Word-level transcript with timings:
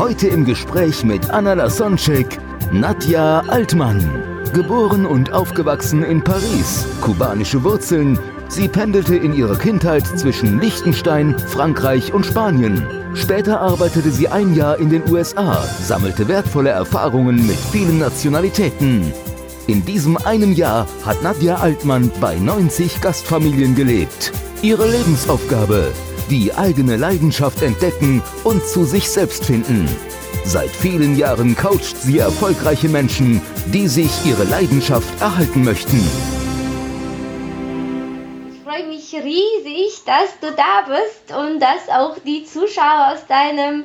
Heute 0.00 0.28
im 0.28 0.46
Gespräch 0.46 1.04
mit 1.04 1.28
Anna 1.28 1.52
Lasonczek, 1.52 2.38
Nadja 2.72 3.40
Altmann. 3.40 4.00
Geboren 4.54 5.04
und 5.04 5.34
aufgewachsen 5.34 6.02
in 6.02 6.24
Paris, 6.24 6.86
kubanische 7.02 7.62
Wurzeln. 7.64 8.18
Sie 8.48 8.66
pendelte 8.66 9.14
in 9.14 9.34
ihrer 9.34 9.58
Kindheit 9.58 10.06
zwischen 10.06 10.58
Liechtenstein, 10.58 11.38
Frankreich 11.38 12.14
und 12.14 12.24
Spanien. 12.24 12.82
Später 13.12 13.60
arbeitete 13.60 14.10
sie 14.10 14.26
ein 14.26 14.54
Jahr 14.54 14.78
in 14.78 14.88
den 14.88 15.02
USA, 15.12 15.62
sammelte 15.82 16.28
wertvolle 16.28 16.70
Erfahrungen 16.70 17.46
mit 17.46 17.58
vielen 17.70 17.98
Nationalitäten. 17.98 19.12
In 19.66 19.84
diesem 19.84 20.16
einem 20.16 20.54
Jahr 20.54 20.86
hat 21.04 21.22
Nadja 21.22 21.56
Altmann 21.56 22.10
bei 22.22 22.36
90 22.36 23.02
Gastfamilien 23.02 23.74
gelebt. 23.74 24.32
Ihre 24.62 24.90
Lebensaufgabe, 24.90 25.92
die 26.30 26.54
eigene 26.54 26.96
Leidenschaft 26.96 27.60
entdecken 27.62 28.22
und 28.44 28.64
zu 28.64 28.84
sich 28.84 29.10
selbst 29.10 29.44
finden. 29.44 29.88
Seit 30.44 30.70
vielen 30.70 31.16
Jahren 31.16 31.56
coacht 31.56 31.96
sie 32.00 32.18
erfolgreiche 32.18 32.88
Menschen, 32.88 33.42
die 33.66 33.88
sich 33.88 34.10
ihre 34.24 34.44
Leidenschaft 34.44 35.20
erhalten 35.20 35.64
möchten. 35.64 35.98
Ich 38.52 38.60
freue 38.64 38.86
mich 38.86 39.12
riesig, 39.12 40.04
dass 40.06 40.38
du 40.40 40.54
da 40.56 40.86
bist 40.86 41.36
und 41.36 41.58
dass 41.60 41.88
auch 41.92 42.16
die 42.24 42.44
Zuschauer 42.44 43.14
aus 43.14 43.26
deinem 43.26 43.84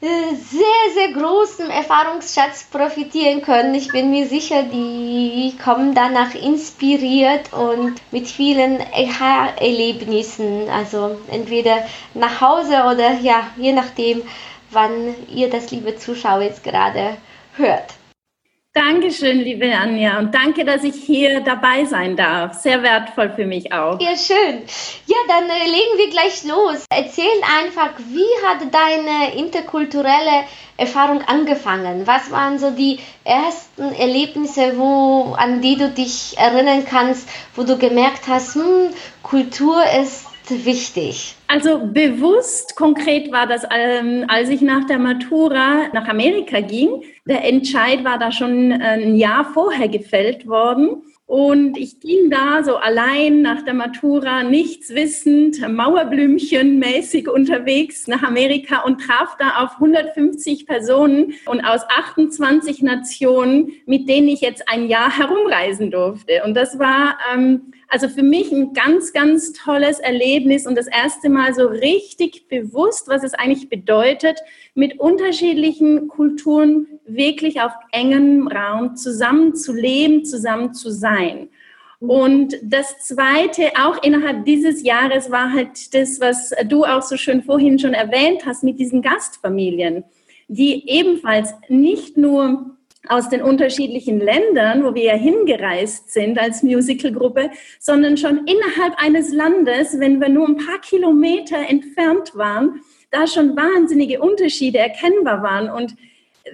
sehr, 0.00 0.94
sehr 0.94 1.12
großen 1.12 1.68
Erfahrungsschatz 1.68 2.64
profitieren 2.64 3.42
können. 3.42 3.74
Ich 3.74 3.92
bin 3.92 4.10
mir 4.10 4.26
sicher, 4.26 4.62
die 4.62 5.54
kommen 5.62 5.94
danach 5.94 6.34
inspiriert 6.34 7.52
und 7.52 8.00
mit 8.10 8.26
vielen 8.26 8.80
Aha-Erlebnissen. 8.80 10.70
Also 10.70 11.20
entweder 11.30 11.86
nach 12.14 12.40
Hause 12.40 12.84
oder 12.90 13.12
ja, 13.20 13.48
je 13.58 13.72
nachdem, 13.72 14.22
wann 14.70 15.14
ihr 15.28 15.50
das, 15.50 15.70
liebe 15.70 15.96
Zuschauer, 15.96 16.42
jetzt 16.42 16.64
gerade 16.64 17.18
hört. 17.56 17.99
Dankeschön, 18.72 19.40
liebe 19.40 19.68
Anja, 19.72 20.20
und 20.20 20.32
danke, 20.32 20.64
dass 20.64 20.84
ich 20.84 20.94
hier 20.94 21.40
dabei 21.40 21.86
sein 21.86 22.16
darf. 22.16 22.54
Sehr 22.54 22.84
wertvoll 22.84 23.32
für 23.34 23.44
mich 23.44 23.72
auch. 23.72 24.00
Ja, 24.00 24.14
schön. 24.16 24.62
Ja, 25.06 25.16
dann 25.26 25.50
äh, 25.50 25.64
legen 25.64 25.96
wir 25.96 26.08
gleich 26.08 26.44
los. 26.44 26.84
Erzähl 26.88 27.24
einfach, 27.58 27.90
wie 27.98 28.46
hat 28.46 28.72
deine 28.72 29.34
interkulturelle 29.34 30.44
Erfahrung 30.76 31.20
angefangen? 31.22 32.06
Was 32.06 32.30
waren 32.30 32.60
so 32.60 32.70
die 32.70 33.00
ersten 33.24 33.92
Erlebnisse, 33.92 34.78
wo, 34.78 35.34
an 35.36 35.60
die 35.60 35.76
du 35.76 35.88
dich 35.88 36.38
erinnern 36.38 36.84
kannst, 36.88 37.28
wo 37.56 37.64
du 37.64 37.76
gemerkt 37.76 38.28
hast, 38.28 38.54
hm, 38.54 38.94
Kultur 39.24 39.82
ist 40.00 40.29
wichtig? 40.50 41.34
Also 41.46 41.78
bewusst 41.78 42.76
konkret 42.76 43.32
war 43.32 43.46
das, 43.46 43.64
ähm, 43.70 44.24
als 44.28 44.48
ich 44.48 44.60
nach 44.60 44.86
der 44.86 44.98
Matura 44.98 45.88
nach 45.92 46.08
Amerika 46.08 46.60
ging. 46.60 47.02
Der 47.26 47.44
Entscheid 47.44 48.04
war 48.04 48.18
da 48.18 48.32
schon 48.32 48.72
ein 48.72 49.16
Jahr 49.16 49.44
vorher 49.52 49.88
gefällt 49.88 50.46
worden. 50.46 51.02
Und 51.30 51.78
ich 51.78 52.00
ging 52.00 52.28
da 52.28 52.64
so 52.64 52.74
allein 52.74 53.40
nach 53.40 53.62
der 53.62 53.72
Matura, 53.72 54.42
nichts 54.42 54.92
wissend, 54.96 55.60
Mauerblümchen-mäßig 55.60 57.28
unterwegs 57.28 58.08
nach 58.08 58.24
Amerika 58.24 58.80
und 58.80 59.00
traf 59.00 59.36
da 59.38 59.62
auf 59.62 59.74
150 59.74 60.66
Personen 60.66 61.34
und 61.46 61.60
aus 61.60 61.82
28 61.88 62.82
Nationen, 62.82 63.74
mit 63.86 64.08
denen 64.08 64.26
ich 64.26 64.40
jetzt 64.40 64.68
ein 64.68 64.88
Jahr 64.88 65.16
herumreisen 65.16 65.92
durfte. 65.92 66.42
Und 66.44 66.54
das 66.54 66.80
war 66.80 67.16
ähm, 67.32 67.74
also 67.86 68.08
für 68.08 68.24
mich 68.24 68.50
ein 68.50 68.72
ganz, 68.72 69.12
ganz 69.12 69.52
tolles 69.52 70.00
Erlebnis 70.00 70.66
und 70.66 70.76
das 70.76 70.88
erste 70.88 71.28
Mal 71.28 71.54
so 71.54 71.66
richtig 71.66 72.48
bewusst, 72.48 73.06
was 73.06 73.22
es 73.22 73.34
eigentlich 73.34 73.68
bedeutet, 73.68 74.40
mit 74.74 74.98
unterschiedlichen 74.98 76.08
Kulturen 76.08 76.88
wirklich 77.14 77.60
auf 77.60 77.72
engem 77.92 78.48
Raum 78.48 78.96
zusammen 78.96 79.54
zu 79.54 79.72
leben, 79.72 80.24
zusammen 80.24 80.74
zu 80.74 80.90
sein. 80.90 81.48
Und 82.00 82.56
das 82.62 82.98
Zweite, 83.00 83.72
auch 83.78 84.02
innerhalb 84.02 84.46
dieses 84.46 84.82
Jahres, 84.82 85.30
war 85.30 85.52
halt 85.52 85.92
das, 85.94 86.18
was 86.18 86.50
du 86.66 86.84
auch 86.84 87.02
so 87.02 87.16
schön 87.18 87.42
vorhin 87.42 87.78
schon 87.78 87.92
erwähnt 87.92 88.46
hast, 88.46 88.64
mit 88.64 88.80
diesen 88.80 89.02
Gastfamilien, 89.02 90.04
die 90.48 90.88
ebenfalls 90.88 91.54
nicht 91.68 92.16
nur 92.16 92.76
aus 93.08 93.28
den 93.28 93.42
unterschiedlichen 93.42 94.18
Ländern, 94.18 94.84
wo 94.84 94.94
wir 94.94 95.04
ja 95.04 95.14
hingereist 95.14 96.12
sind 96.12 96.38
als 96.38 96.62
Musicalgruppe, 96.62 97.50
sondern 97.78 98.16
schon 98.16 98.46
innerhalb 98.46 98.94
eines 98.96 99.32
Landes, 99.32 99.98
wenn 99.98 100.20
wir 100.20 100.28
nur 100.28 100.48
ein 100.48 100.56
paar 100.56 100.80
Kilometer 100.80 101.58
entfernt 101.68 102.32
waren, 102.34 102.80
da 103.10 103.26
schon 103.26 103.56
wahnsinnige 103.56 104.20
Unterschiede 104.20 104.78
erkennbar 104.78 105.42
waren 105.42 105.70
und 105.70 105.96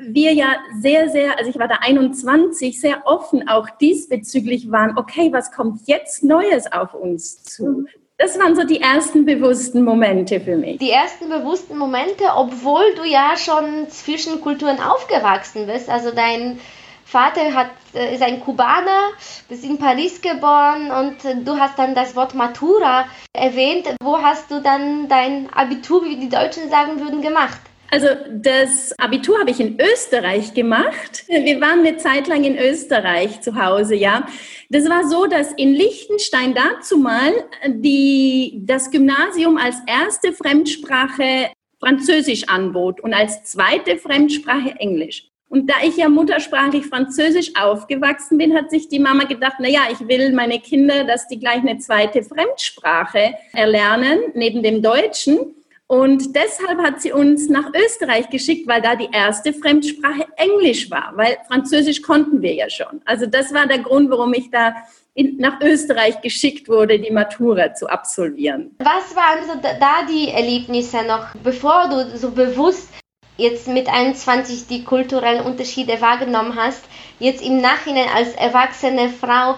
wir 0.00 0.32
ja 0.32 0.56
sehr, 0.80 1.08
sehr, 1.08 1.38
also 1.38 1.50
ich 1.50 1.58
war 1.58 1.68
da 1.68 1.76
21, 1.80 2.80
sehr 2.80 3.06
offen 3.06 3.48
auch 3.48 3.68
diesbezüglich 3.80 4.70
waren, 4.70 4.96
okay, 4.96 5.32
was 5.32 5.52
kommt 5.52 5.86
jetzt 5.86 6.22
Neues 6.24 6.70
auf 6.70 6.94
uns 6.94 7.42
zu? 7.42 7.86
Das 8.18 8.38
waren 8.38 8.56
so 8.56 8.64
die 8.64 8.80
ersten 8.80 9.26
bewussten 9.26 9.84
Momente 9.84 10.40
für 10.40 10.56
mich. 10.56 10.78
Die 10.78 10.90
ersten 10.90 11.28
bewussten 11.28 11.76
Momente, 11.76 12.24
obwohl 12.34 12.94
du 12.94 13.04
ja 13.04 13.34
schon 13.36 13.90
zwischen 13.90 14.40
Kulturen 14.40 14.80
aufgewachsen 14.80 15.66
bist. 15.66 15.90
Also 15.90 16.12
dein 16.12 16.58
Vater 17.04 17.54
hat, 17.54 17.70
äh, 17.94 18.14
ist 18.14 18.22
ein 18.22 18.40
Kubaner, 18.40 19.10
bist 19.48 19.64
in 19.64 19.78
Paris 19.78 20.20
geboren 20.22 20.90
und 20.90 21.46
du 21.46 21.58
hast 21.58 21.78
dann 21.78 21.94
das 21.94 22.16
Wort 22.16 22.34
Matura 22.34 23.04
erwähnt. 23.34 23.86
Wo 24.02 24.20
hast 24.20 24.50
du 24.50 24.60
dann 24.60 25.08
dein 25.08 25.52
Abitur, 25.52 26.04
wie 26.04 26.16
die 26.16 26.30
Deutschen 26.30 26.70
sagen 26.70 26.98
würden, 27.00 27.20
gemacht? 27.20 27.60
Also 27.96 28.08
das 28.30 28.92
Abitur 28.98 29.38
habe 29.38 29.50
ich 29.50 29.58
in 29.58 29.80
Österreich 29.80 30.52
gemacht. 30.52 31.24
Wir 31.28 31.58
waren 31.62 31.78
eine 31.78 31.96
Zeit 31.96 32.26
lang 32.26 32.44
in 32.44 32.58
Österreich 32.58 33.40
zu 33.40 33.56
Hause, 33.56 33.94
ja. 33.94 34.26
Das 34.68 34.86
war 34.90 35.08
so, 35.08 35.24
dass 35.24 35.52
in 35.52 35.72
Liechtenstein 35.72 36.54
dazu 36.54 36.98
mal 36.98 37.32
die, 37.66 38.60
das 38.66 38.90
Gymnasium 38.90 39.56
als 39.56 39.76
erste 39.86 40.34
Fremdsprache 40.34 41.48
Französisch 41.80 42.46
anbot 42.50 43.00
und 43.00 43.14
als 43.14 43.44
zweite 43.44 43.96
Fremdsprache 43.96 44.78
Englisch. 44.78 45.30
Und 45.48 45.70
da 45.70 45.76
ich 45.82 45.96
ja 45.96 46.10
muttersprachlich 46.10 46.84
Französisch 46.84 47.52
aufgewachsen 47.58 48.36
bin, 48.36 48.54
hat 48.54 48.70
sich 48.70 48.88
die 48.88 48.98
Mama 48.98 49.24
gedacht, 49.24 49.56
na 49.58 49.68
ja, 49.68 49.84
ich 49.90 50.06
will 50.06 50.34
meine 50.34 50.60
Kinder, 50.60 51.04
dass 51.04 51.28
die 51.28 51.38
gleich 51.38 51.60
eine 51.60 51.78
zweite 51.78 52.22
Fremdsprache 52.22 53.36
erlernen, 53.54 54.18
neben 54.34 54.62
dem 54.62 54.82
Deutschen. 54.82 55.54
Und 55.88 56.34
deshalb 56.34 56.80
hat 56.82 57.00
sie 57.00 57.12
uns 57.12 57.48
nach 57.48 57.70
Österreich 57.72 58.28
geschickt, 58.28 58.66
weil 58.66 58.82
da 58.82 58.96
die 58.96 59.08
erste 59.12 59.52
Fremdsprache 59.52 60.26
Englisch 60.36 60.90
war, 60.90 61.12
weil 61.14 61.36
Französisch 61.46 62.02
konnten 62.02 62.42
wir 62.42 62.54
ja 62.54 62.68
schon. 62.68 63.00
Also 63.04 63.26
das 63.26 63.54
war 63.54 63.68
der 63.68 63.78
Grund, 63.78 64.10
warum 64.10 64.34
ich 64.34 64.50
da 64.50 64.74
in, 65.14 65.36
nach 65.36 65.60
Österreich 65.60 66.20
geschickt 66.20 66.68
wurde, 66.68 66.98
die 66.98 67.12
Matura 67.12 67.72
zu 67.72 67.88
absolvieren. 67.88 68.74
Was 68.78 69.14
waren 69.14 69.46
so 69.46 69.60
da 69.62 70.04
die 70.08 70.30
Erlebnisse 70.30 71.04
noch, 71.04 71.34
bevor 71.42 71.88
du 71.88 72.18
so 72.18 72.32
bewusst 72.32 72.88
jetzt 73.36 73.68
mit 73.68 73.88
21 73.88 74.66
die 74.66 74.82
kulturellen 74.82 75.44
Unterschiede 75.44 76.00
wahrgenommen 76.00 76.56
hast, 76.56 76.82
jetzt 77.18 77.42
im 77.42 77.60
Nachhinein 77.60 78.08
als 78.14 78.34
erwachsene 78.34 79.08
Frau, 79.08 79.56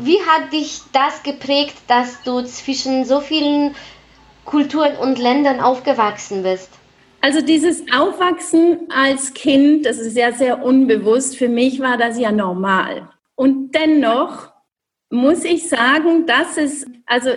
wie 0.00 0.18
hat 0.20 0.52
dich 0.52 0.80
das 0.92 1.22
geprägt, 1.22 1.76
dass 1.86 2.22
du 2.22 2.42
zwischen 2.42 3.04
so 3.04 3.20
vielen 3.20 3.74
Kulturen 4.44 4.96
und 4.96 5.18
Ländern 5.18 5.60
aufgewachsen 5.60 6.42
bist? 6.42 6.70
Also 7.20 7.42
dieses 7.42 7.84
Aufwachsen 7.92 8.88
als 8.90 9.34
Kind, 9.34 9.84
das 9.84 9.98
ist 9.98 10.16
ja 10.16 10.32
sehr 10.32 10.64
unbewusst. 10.64 11.36
Für 11.36 11.48
mich 11.48 11.80
war 11.80 11.98
das 11.98 12.18
ja 12.18 12.32
normal. 12.32 13.10
Und 13.34 13.74
dennoch 13.74 14.50
muss 15.10 15.44
ich 15.44 15.68
sagen, 15.68 16.26
dass 16.26 16.56
es, 16.56 16.86
also 17.04 17.30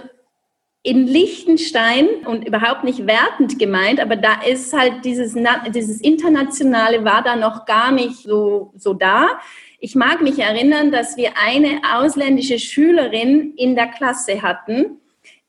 in 0.84 1.08
Liechtenstein 1.08 2.08
und 2.26 2.46
überhaupt 2.46 2.84
nicht 2.84 3.08
wertend 3.08 3.58
gemeint, 3.58 4.02
aber 4.02 4.18
da 4.18 4.42
ist 4.42 4.74
halt 4.74 5.06
dieses, 5.06 5.34
dieses 5.74 6.02
Internationale 6.02 7.06
war 7.06 7.24
da 7.24 7.38
noch 7.38 7.66
gar 7.66 7.92
nicht 7.92 8.18
so, 8.18 8.74
so 8.76 8.94
da. 8.94 9.40
Ich 9.80 9.96
mag 9.96 10.22
mich 10.22 10.40
erinnern, 10.40 10.92
dass 10.92 11.16
wir 11.16 11.32
eine 11.42 11.82
ausländische 11.96 12.60
Schülerin 12.60 13.54
in 13.56 13.76
der 13.76 13.88
Klasse 13.88 14.42
hatten, 14.42 15.00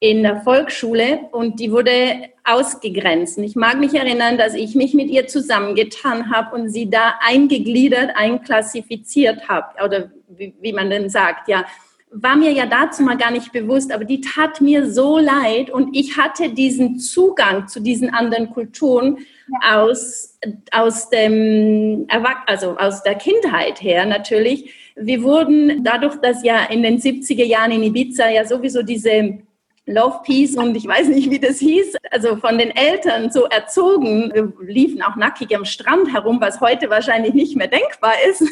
in 0.05 0.23
der 0.23 0.43
Volksschule 0.43 1.21
und 1.33 1.59
die 1.61 1.73
wurde 1.73 2.29
ausgegrenzt. 2.45 3.39
Ich 3.39 3.57
mag 3.57 3.79
mich 3.79 3.95
erinnern, 3.95 4.37
dass 4.37 4.53
ich 4.53 4.75
mich 4.75 4.93
mit 4.93 5.09
ihr 5.09 5.27
zusammengetan 5.27 6.31
habe 6.31 6.55
und 6.55 6.69
sie 6.69 6.91
da 6.91 7.15
eingegliedert, 7.23 8.11
einklassifiziert 8.15 9.49
habe 9.49 9.83
oder 9.83 10.11
wie, 10.29 10.53
wie 10.61 10.75
man 10.75 10.91
denn 10.91 11.09
sagt, 11.09 11.49
ja, 11.49 11.65
war 12.11 12.37
mir 12.37 12.53
ja 12.53 12.67
dazu 12.67 13.03
mal 13.03 13.17
gar 13.17 13.31
nicht 13.31 13.51
bewusst, 13.51 13.91
aber 13.91 14.05
die 14.05 14.21
tat 14.21 14.61
mir 14.61 14.93
so 14.93 15.17
leid 15.19 15.71
und 15.71 15.97
ich 15.97 16.19
hatte 16.19 16.51
diesen 16.51 16.99
Zugang 16.99 17.67
zu 17.67 17.81
diesen 17.81 18.13
anderen 18.13 18.51
Kulturen 18.51 19.21
ja. 19.63 19.81
aus, 19.85 20.39
aus 20.71 21.09
dem 21.09 22.07
also 22.47 22.77
aus 22.77 23.03
der 23.05 23.15
Kindheit 23.15 23.83
her 23.83 24.05
natürlich. 24.05 24.93
Wir 24.97 25.23
wurden 25.23 25.83
dadurch, 25.83 26.17
dass 26.17 26.45
ja 26.45 26.65
in 26.67 26.83
den 26.83 26.99
70er 26.99 27.45
Jahren 27.45 27.73
in 27.73 27.83
Ibiza 27.83 28.29
ja 28.29 28.45
sowieso 28.45 28.83
diese 28.83 29.39
Love 29.87 30.21
Peace 30.25 30.57
und 30.57 30.75
ich 30.77 30.87
weiß 30.87 31.09
nicht, 31.09 31.31
wie 31.31 31.39
das 31.39 31.59
hieß, 31.59 31.97
also 32.11 32.37
von 32.37 32.57
den 32.57 32.71
Eltern 32.71 33.31
so 33.31 33.45
erzogen. 33.45 34.33
Wir 34.33 34.53
liefen 34.67 35.03
auch 35.03 35.17
nackig 35.17 35.55
am 35.55 35.67
Strand 35.67 36.13
herum, 36.13 36.41
was 36.41 36.61
heute 36.61 36.89
wahrscheinlich 36.89 37.35
nicht 37.35 37.57
mehr 37.57 37.69
denkbar 37.69 38.15
ist. 38.31 38.43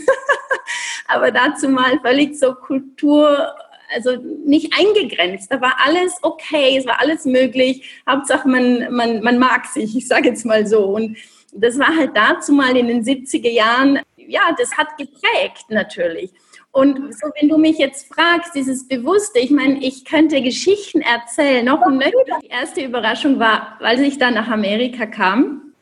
Aber 1.08 1.30
dazu 1.30 1.70
mal 1.70 1.98
völlig 2.00 2.38
so 2.38 2.54
Kultur, 2.54 3.48
also 3.94 4.16
nicht 4.44 4.74
eingegrenzt. 4.78 5.50
Da 5.50 5.60
war 5.60 5.76
alles 5.82 6.18
okay, 6.20 6.76
es 6.76 6.86
war 6.86 7.00
alles 7.00 7.24
möglich. 7.24 8.02
Hauptsache 8.08 8.46
man, 8.46 8.92
man, 8.92 9.22
man 9.22 9.38
mag 9.38 9.64
sich, 9.66 9.96
ich 9.96 10.06
sage 10.06 10.28
jetzt 10.28 10.44
mal 10.44 10.66
so. 10.66 10.84
Und 10.84 11.16
das 11.54 11.78
war 11.78 11.96
halt 11.96 12.10
dazu 12.14 12.52
mal 12.52 12.76
in 12.76 12.88
den 12.88 13.04
70er 13.04 13.50
Jahren, 13.50 14.00
ja, 14.32 14.54
das 14.58 14.76
hat 14.76 14.96
geprägt 14.96 15.66
natürlich. 15.68 16.32
Und 16.70 17.14
so, 17.14 17.28
wenn 17.38 17.50
du 17.50 17.58
mich 17.58 17.76
jetzt 17.76 18.12
fragst, 18.12 18.54
dieses 18.54 18.88
Bewusste, 18.88 19.38
ich 19.38 19.50
meine, 19.50 19.78
ich 19.84 20.06
könnte 20.06 20.40
Geschichten 20.40 21.02
erzählen, 21.02 21.66
noch 21.66 21.82
und 21.82 21.98
nöcher. 21.98 22.38
Die 22.42 22.48
erste 22.48 22.82
Überraschung 22.82 23.38
war, 23.38 23.76
als 23.80 24.00
ich 24.00 24.18
dann 24.18 24.34
nach 24.34 24.48
Amerika 24.48 25.04
kam. 25.04 25.74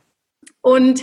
Und 0.63 1.01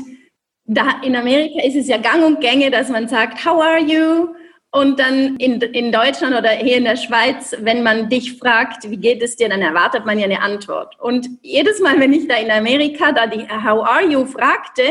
da 0.65 1.01
in 1.03 1.15
Amerika 1.15 1.63
ist 1.63 1.77
es 1.77 1.87
ja 1.87 1.97
gang 1.97 2.25
und 2.25 2.41
gänge, 2.41 2.69
dass 2.69 2.89
man 2.89 3.07
sagt, 3.07 3.45
how 3.45 3.61
are 3.61 3.79
you? 3.79 4.35
Und 4.71 4.99
dann 4.99 5.37
in, 5.37 5.61
in 5.61 5.93
Deutschland 5.93 6.35
oder 6.35 6.49
hier 6.49 6.75
in 6.75 6.83
der 6.83 6.97
Schweiz, 6.97 7.55
wenn 7.61 7.81
man 7.81 8.09
dich 8.09 8.37
fragt, 8.37 8.89
wie 8.89 8.97
geht 8.97 9.23
es 9.23 9.37
dir, 9.37 9.47
dann 9.47 9.61
erwartet 9.61 10.05
man 10.05 10.19
ja 10.19 10.25
eine 10.25 10.41
Antwort. 10.41 10.99
Und 10.99 11.29
jedes 11.41 11.79
Mal, 11.79 11.97
wenn 12.01 12.11
ich 12.11 12.27
da 12.27 12.35
in 12.35 12.51
Amerika 12.51 13.13
da 13.13 13.25
die 13.25 13.47
How 13.47 13.87
are 13.87 14.05
you 14.05 14.25
fragte, 14.25 14.83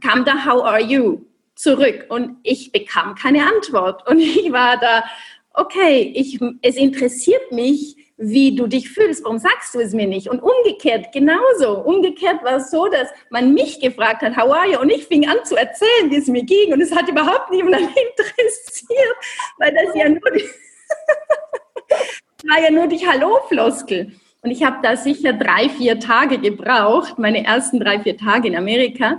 kam 0.00 0.24
da 0.24 0.46
How 0.46 0.64
are 0.64 0.80
you? 0.80 1.27
Zurück 1.58 2.06
und 2.08 2.36
ich 2.44 2.70
bekam 2.70 3.16
keine 3.16 3.46
Antwort. 3.46 4.08
Und 4.08 4.20
ich 4.20 4.52
war 4.52 4.78
da, 4.78 5.02
okay, 5.54 6.12
ich, 6.14 6.38
es 6.62 6.76
interessiert 6.76 7.50
mich, 7.50 7.96
wie 8.16 8.54
du 8.54 8.66
dich 8.66 8.90
fühlst. 8.90 9.24
Warum 9.24 9.38
sagst 9.38 9.74
du 9.74 9.80
es 9.80 9.92
mir 9.92 10.06
nicht? 10.06 10.28
Und 10.28 10.40
umgekehrt 10.40 11.12
genauso. 11.12 11.80
Umgekehrt 11.80 12.44
war 12.44 12.56
es 12.56 12.70
so, 12.70 12.86
dass 12.86 13.08
man 13.30 13.54
mich 13.54 13.80
gefragt 13.80 14.22
hat, 14.22 14.36
how 14.36 14.52
are 14.52 14.70
you? 14.70 14.80
Und 14.80 14.90
ich 14.90 15.06
fing 15.06 15.28
an 15.28 15.44
zu 15.44 15.56
erzählen, 15.56 16.10
wie 16.10 16.16
es 16.16 16.28
mir 16.28 16.44
ging. 16.44 16.72
Und 16.72 16.80
es 16.80 16.94
hat 16.94 17.08
überhaupt 17.08 17.50
niemand 17.50 17.76
interessiert, 17.76 19.16
weil 19.58 19.72
das 19.72 19.94
ja 19.94 20.08
nur 20.08 20.30
die, 20.30 20.44
war 22.48 22.62
ja 22.62 22.70
nur 22.70 22.86
die 22.86 23.04
Hallo-Floskel. 23.04 24.12
Und 24.42 24.52
ich 24.52 24.62
habe 24.62 24.78
da 24.82 24.96
sicher 24.96 25.32
drei, 25.32 25.68
vier 25.68 25.98
Tage 25.98 26.38
gebraucht, 26.38 27.18
meine 27.18 27.44
ersten 27.44 27.80
drei, 27.80 27.98
vier 27.98 28.16
Tage 28.16 28.46
in 28.46 28.56
Amerika, 28.56 29.18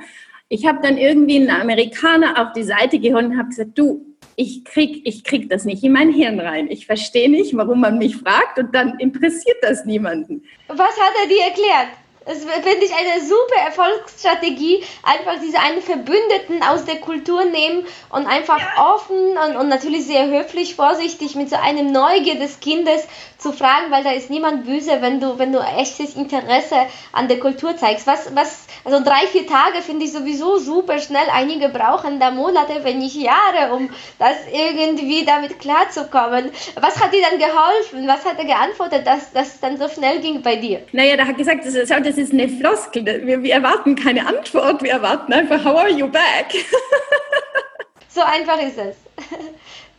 ich 0.49 0.65
habe 0.65 0.79
dann 0.81 0.97
irgendwie 0.97 1.37
einen 1.37 1.51
Amerikaner 1.51 2.41
auf 2.41 2.53
die 2.53 2.63
Seite 2.63 2.99
geholt 2.99 3.25
und 3.25 3.37
habe 3.37 3.49
gesagt, 3.49 3.77
du, 3.77 4.05
ich 4.35 4.63
krieg, 4.65 5.01
ich 5.05 5.23
krieg 5.23 5.49
das 5.49 5.65
nicht 5.65 5.83
in 5.83 5.91
mein 5.91 6.11
Hirn 6.11 6.39
rein. 6.39 6.71
Ich 6.71 6.85
verstehe 6.85 7.29
nicht, 7.29 7.55
warum 7.55 7.81
man 7.81 7.97
mich 7.97 8.15
fragt 8.17 8.57
und 8.57 8.73
dann 8.73 8.97
interessiert 8.97 9.57
das 9.61 9.85
niemanden. 9.85 10.43
Was 10.67 10.79
hat 10.79 11.13
er 11.23 11.27
dir 11.27 11.43
erklärt? 11.43 11.98
Das 12.25 12.37
finde 12.39 12.85
ich 12.85 12.93
eine 12.93 13.25
super 13.25 13.61
Erfolgsstrategie. 13.65 14.83
Einfach 15.03 15.41
diese 15.41 15.59
einen 15.59 15.81
Verbündeten 15.81 16.61
aus 16.63 16.85
der 16.85 16.97
Kultur 16.97 17.45
nehmen 17.45 17.85
und 18.09 18.27
einfach 18.27 18.59
ja. 18.59 18.93
offen 18.93 19.37
und, 19.37 19.55
und 19.55 19.69
natürlich 19.69 20.05
sehr 20.05 20.27
höflich, 20.27 20.75
vorsichtig 20.75 21.35
mit 21.35 21.49
so 21.49 21.55
einem 21.55 21.91
Neugier 21.91 22.35
des 22.35 22.59
Kindes 22.59 23.07
zu 23.39 23.53
fragen, 23.53 23.89
weil 23.89 24.03
da 24.03 24.11
ist 24.11 24.29
niemand 24.29 24.65
böse, 24.65 25.01
wenn 25.01 25.21
du, 25.21 25.39
wenn 25.39 25.53
du 25.53 25.59
echtes 25.59 26.15
Interesse 26.15 26.75
an 27.13 27.29
der 27.29 27.39
Kultur 27.39 27.77
zeigst. 27.77 28.05
Was, 28.05 28.35
was, 28.35 28.65
also 28.83 29.01
drei, 29.03 29.25
vier 29.27 29.47
Tage 29.47 29.81
finde 29.81 30.05
ich 30.05 30.11
sowieso 30.11 30.57
super 30.57 30.99
schnell. 30.99 31.25
Einige 31.33 31.69
brauchen 31.69 32.19
da 32.19 32.31
Monate, 32.31 32.83
wenn 32.83 32.99
nicht 32.99 33.15
Jahre, 33.15 33.73
um 33.73 33.89
das 34.19 34.35
irgendwie 34.51 35.23
damit 35.23 35.57
klarzukommen. 35.59 36.51
Was 36.75 37.01
hat 37.01 37.13
dir 37.13 37.21
dann 37.21 37.39
geholfen? 37.39 38.07
Was 38.07 38.25
hat 38.25 38.37
er 38.39 38.45
geantwortet, 38.45 39.07
dass 39.07 39.31
das 39.31 39.59
dann 39.61 39.77
so 39.77 39.87
schnell 39.87 40.19
ging 40.19 40.41
bei 40.41 40.57
dir? 40.57 40.81
Naja, 40.91 41.15
da 41.15 41.25
hat 41.25 41.37
gesagt, 41.37 41.65
das 41.65 41.75
ist, 41.75 41.91
das 42.09 42.17
ist 42.17 42.33
eine 42.33 42.49
Floskel. 42.49 43.05
Wir, 43.05 43.43
wir 43.43 43.53
erwarten 43.53 43.95
keine 43.95 44.25
Antwort, 44.25 44.81
wir 44.81 44.91
erwarten 44.91 45.31
einfach, 45.31 45.63
how 45.63 45.77
are 45.77 45.91
you 45.91 46.07
back? 46.07 46.51
so 48.09 48.21
einfach 48.21 48.59
ist 48.61 48.77
es. 48.79 48.95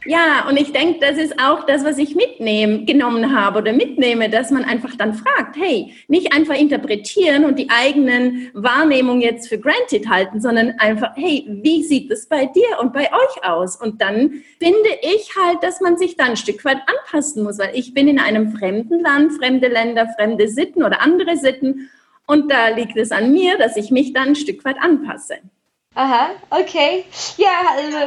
Ja, 0.07 0.49
und 0.49 0.59
ich 0.59 0.73
denke, 0.73 0.99
das 0.99 1.19
ist 1.19 1.39
auch 1.39 1.67
das, 1.67 1.85
was 1.85 1.99
ich 1.99 2.15
mitnehmen, 2.15 2.87
genommen 2.87 3.39
habe 3.39 3.59
oder 3.59 3.75
mitnehme, 3.75 4.31
dass 4.31 4.51
man 4.51 4.65
einfach 4.65 4.97
dann 4.97 5.13
fragt, 5.13 5.59
hey, 5.59 5.93
nicht 6.09 6.33
einfach 6.33 6.55
interpretieren 6.55 7.45
und 7.45 7.59
die 7.59 7.69
eigenen 7.69 8.49
Wahrnehmungen 8.55 9.21
jetzt 9.21 9.49
für 9.51 9.59
granted 9.59 10.09
halten, 10.09 10.41
sondern 10.41 10.71
einfach, 10.79 11.11
hey, 11.17 11.45
wie 11.47 11.83
sieht 11.83 12.11
es 12.11 12.27
bei 12.27 12.47
dir 12.47 12.79
und 12.81 12.95
bei 12.95 13.11
euch 13.13 13.45
aus? 13.45 13.77
Und 13.77 14.01
dann 14.01 14.43
finde 14.59 14.89
ich 15.03 15.37
halt, 15.37 15.63
dass 15.63 15.83
man 15.83 15.99
sich 15.99 16.17
dann 16.17 16.31
ein 16.31 16.37
Stück 16.39 16.65
weit 16.65 16.79
anpassen 16.87 17.43
muss, 17.43 17.59
weil 17.59 17.73
ich 17.75 17.93
bin 17.93 18.09
in 18.09 18.19
einem 18.19 18.57
fremden 18.57 19.01
Land, 19.01 19.35
fremde 19.35 19.69
Länder, 19.69 20.09
fremde 20.17 20.49
Sitten 20.49 20.83
oder 20.83 21.03
andere 21.03 21.37
Sitten 21.37 21.91
und 22.31 22.49
da 22.49 22.69
liegt 22.69 22.97
es 22.97 23.11
an 23.11 23.33
mir, 23.33 23.59
dass 23.59 23.77
ich 23.77 23.91
mich 23.91 24.13
dann 24.13 24.29
ein 24.29 24.37
Stück 24.37 24.65
weit 24.65 24.77
anpasse. 24.81 25.39
Aha, 25.97 26.31
okay. 26.51 27.05
Ja, 27.37 27.49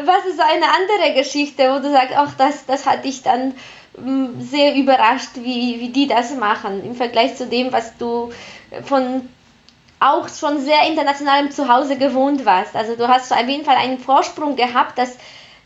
was 0.06 0.25
ist 0.25 0.40
eine 0.40 0.66
andere 0.66 1.14
Geschichte, 1.14 1.64
wo 1.64 1.80
du 1.80 1.92
sagst, 1.92 2.16
ach, 2.16 2.34
das, 2.38 2.66
das 2.66 2.86
hat 2.86 3.04
dich 3.04 3.24
dann 3.24 3.54
mm, 3.98 4.40
sehr 4.40 4.75
überrascht, 4.75 5.31
wie, 5.36 5.81
wie 5.81 5.90
die 5.90 6.08
das 6.08 6.34
machen, 6.36 6.86
im 6.86 6.96
Vergleich 6.96 7.36
zu 7.36 7.48
dem, 7.48 7.74
was 7.74 7.98
du 7.98 8.31
von 8.86 9.28
auch 10.00 10.30
schon 10.30 10.60
sehr 10.62 10.88
internationalem 10.88 11.52
Zuhause 11.52 11.98
gewohnt 11.98 12.46
warst. 12.46 12.78
Also 12.78 12.96
du 12.96 13.10
hast 13.10 13.34
auf 13.34 13.48
jeden 13.48 13.66
Fall 13.66 13.75
einen 13.75 14.00
Vorsprung 14.00 14.56
gehabt, 14.56 14.98
dass 14.98 15.18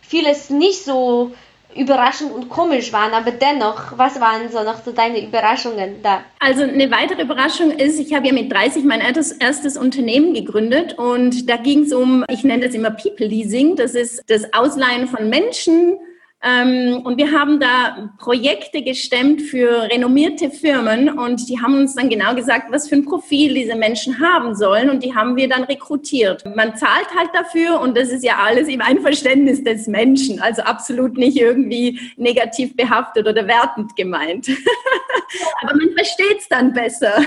vieles 0.01 0.49
nicht 0.49 0.83
so 0.83 1.35
überraschend 1.77 2.31
und 2.31 2.49
komisch 2.49 2.91
waren, 2.93 3.13
aber 3.13 3.31
dennoch, 3.31 3.97
was 3.97 4.19
waren 4.19 4.49
so 4.49 4.63
noch 4.63 4.83
so 4.83 4.91
deine 4.91 5.23
Überraschungen 5.23 6.01
da? 6.01 6.21
Also 6.39 6.63
eine 6.63 6.89
weitere 6.91 7.23
Überraschung 7.23 7.71
ist, 7.71 7.99
ich 7.99 8.13
habe 8.13 8.27
ja 8.27 8.33
mit 8.33 8.51
30 8.51 8.83
mein 8.83 9.01
erstes, 9.01 9.77
Unternehmen 9.77 10.33
gegründet 10.33 10.97
und 10.97 11.49
da 11.49 11.57
ging 11.57 11.83
es 11.83 11.93
um, 11.93 12.25
ich 12.29 12.43
nenne 12.43 12.65
das 12.65 12.75
immer 12.75 12.91
People 12.91 13.27
Leasing, 13.27 13.75
das 13.75 13.95
ist 13.95 14.23
das 14.27 14.53
Ausleihen 14.53 15.07
von 15.07 15.29
Menschen 15.29 15.97
und 16.43 17.17
wir 17.17 17.31
haben 17.31 17.59
da 17.59 18.11
Projekte 18.19 18.83
gestemmt 18.83 19.41
für 19.41 19.89
renommierte 19.89 20.51
Firmen 20.51 21.17
und 21.17 21.49
die 21.49 21.59
haben 21.59 21.79
uns 21.79 21.95
dann 21.95 22.09
genau 22.09 22.35
gesagt, 22.35 22.71
was 22.71 22.87
für 22.87 22.95
ein 22.95 23.05
Profil 23.05 23.55
diese 23.55 23.75
Menschen 23.75 24.19
haben 24.19 24.53
sollen 24.53 24.91
und 24.91 25.03
die 25.03 25.15
haben 25.15 25.35
wir 25.35 25.49
dann 25.49 25.63
rekrutiert. 25.63 26.45
Man 26.55 26.75
zahlt 26.75 27.07
halt 27.17 27.31
dafür 27.33 27.81
und 27.81 27.97
das 27.97 28.09
ist 28.09 28.23
ja 28.23 28.35
alles 28.37 28.67
im 28.67 28.81
Einverständnis 28.81 29.63
des 29.63 29.87
Menschen, 29.87 30.39
also 30.39 30.61
absolut 30.61 31.17
nicht 31.17 31.37
irgendwie 31.37 31.99
negativ 32.17 32.75
behaftet 32.75 33.27
oder 33.27 33.47
wertend 33.47 33.95
gemeint. 33.95 34.47
Aber 35.63 35.75
man 35.75 35.89
versteht 35.95 36.37
es 36.37 36.47
dann 36.47 36.71
besser. 36.71 37.19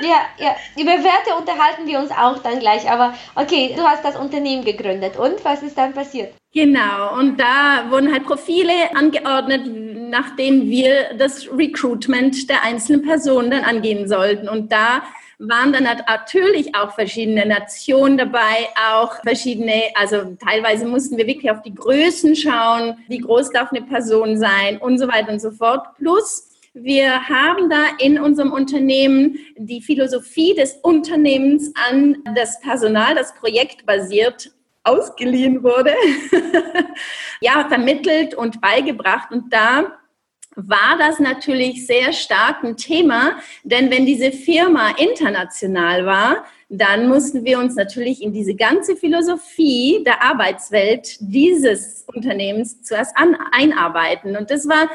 ja, 0.00 0.20
ja, 0.38 0.54
über 0.76 0.92
Werte 0.92 1.34
unterhalten 1.38 1.88
wir 1.88 1.98
uns 1.98 2.12
auch 2.12 2.38
dann 2.38 2.60
gleich, 2.60 2.88
aber 2.90 3.14
okay, 3.34 3.74
du 3.76 3.82
hast 3.82 4.04
das 4.04 4.16
Unternehmen 4.16 4.64
gegründet 4.64 5.18
und 5.18 5.44
was 5.44 5.62
ist 5.62 5.76
dann 5.76 5.92
passiert? 5.92 6.32
Genau, 6.52 7.18
und 7.18 7.38
da 7.38 7.90
wurden 7.90 8.10
halt 8.10 8.24
Profile 8.24 8.72
angeordnet, 8.94 9.66
nach 10.10 10.36
denen 10.36 10.70
wir 10.70 11.14
das 11.18 11.48
Recruitment 11.52 12.48
der 12.48 12.62
einzelnen 12.62 13.02
Personen 13.02 13.50
dann 13.50 13.64
angehen 13.64 14.08
sollten. 14.08 14.48
Und 14.48 14.72
da 14.72 15.02
waren 15.38 15.72
dann 15.72 15.84
natürlich 15.84 16.74
auch 16.74 16.94
verschiedene 16.94 17.44
Nationen 17.44 18.16
dabei, 18.16 18.68
auch 18.90 19.20
verschiedene, 19.22 19.82
also 19.94 20.36
teilweise 20.42 20.86
mussten 20.86 21.18
wir 21.18 21.26
wirklich 21.26 21.50
auf 21.50 21.60
die 21.60 21.74
Größen 21.74 22.34
schauen, 22.34 22.96
wie 23.08 23.18
groß 23.18 23.50
darf 23.50 23.70
eine 23.70 23.82
Person 23.82 24.38
sein 24.38 24.78
und 24.78 24.98
so 24.98 25.08
weiter 25.08 25.32
und 25.32 25.40
so 25.40 25.50
fort. 25.50 25.86
Plus, 25.98 26.48
wir 26.72 27.28
haben 27.28 27.68
da 27.68 27.84
in 27.98 28.18
unserem 28.18 28.52
Unternehmen 28.52 29.38
die 29.56 29.82
Philosophie 29.82 30.54
des 30.54 30.78
Unternehmens 30.82 31.72
an 31.88 32.16
das 32.34 32.60
Personal, 32.60 33.14
das 33.14 33.34
projektbasiert 33.34 34.52
ausgeliehen 34.86 35.62
wurde, 35.62 35.94
ja, 37.40 37.66
vermittelt 37.68 38.34
und 38.34 38.60
beigebracht. 38.60 39.30
Und 39.32 39.52
da 39.52 39.98
war 40.56 40.96
das 40.98 41.18
natürlich 41.18 41.86
sehr 41.86 42.12
stark 42.12 42.64
ein 42.64 42.76
Thema, 42.76 43.38
denn 43.62 43.90
wenn 43.90 44.06
diese 44.06 44.32
Firma 44.32 44.90
international 44.96 46.06
war, 46.06 46.44
dann 46.68 47.08
mussten 47.08 47.44
wir 47.44 47.58
uns 47.58 47.76
natürlich 47.76 48.22
in 48.22 48.32
diese 48.32 48.54
ganze 48.54 48.96
Philosophie 48.96 50.02
der 50.04 50.22
Arbeitswelt 50.22 51.18
dieses 51.20 52.04
Unternehmens 52.12 52.82
zuerst 52.82 53.16
an, 53.16 53.36
einarbeiten. 53.52 54.36
Und 54.36 54.50
das 54.50 54.66
war 54.66 54.90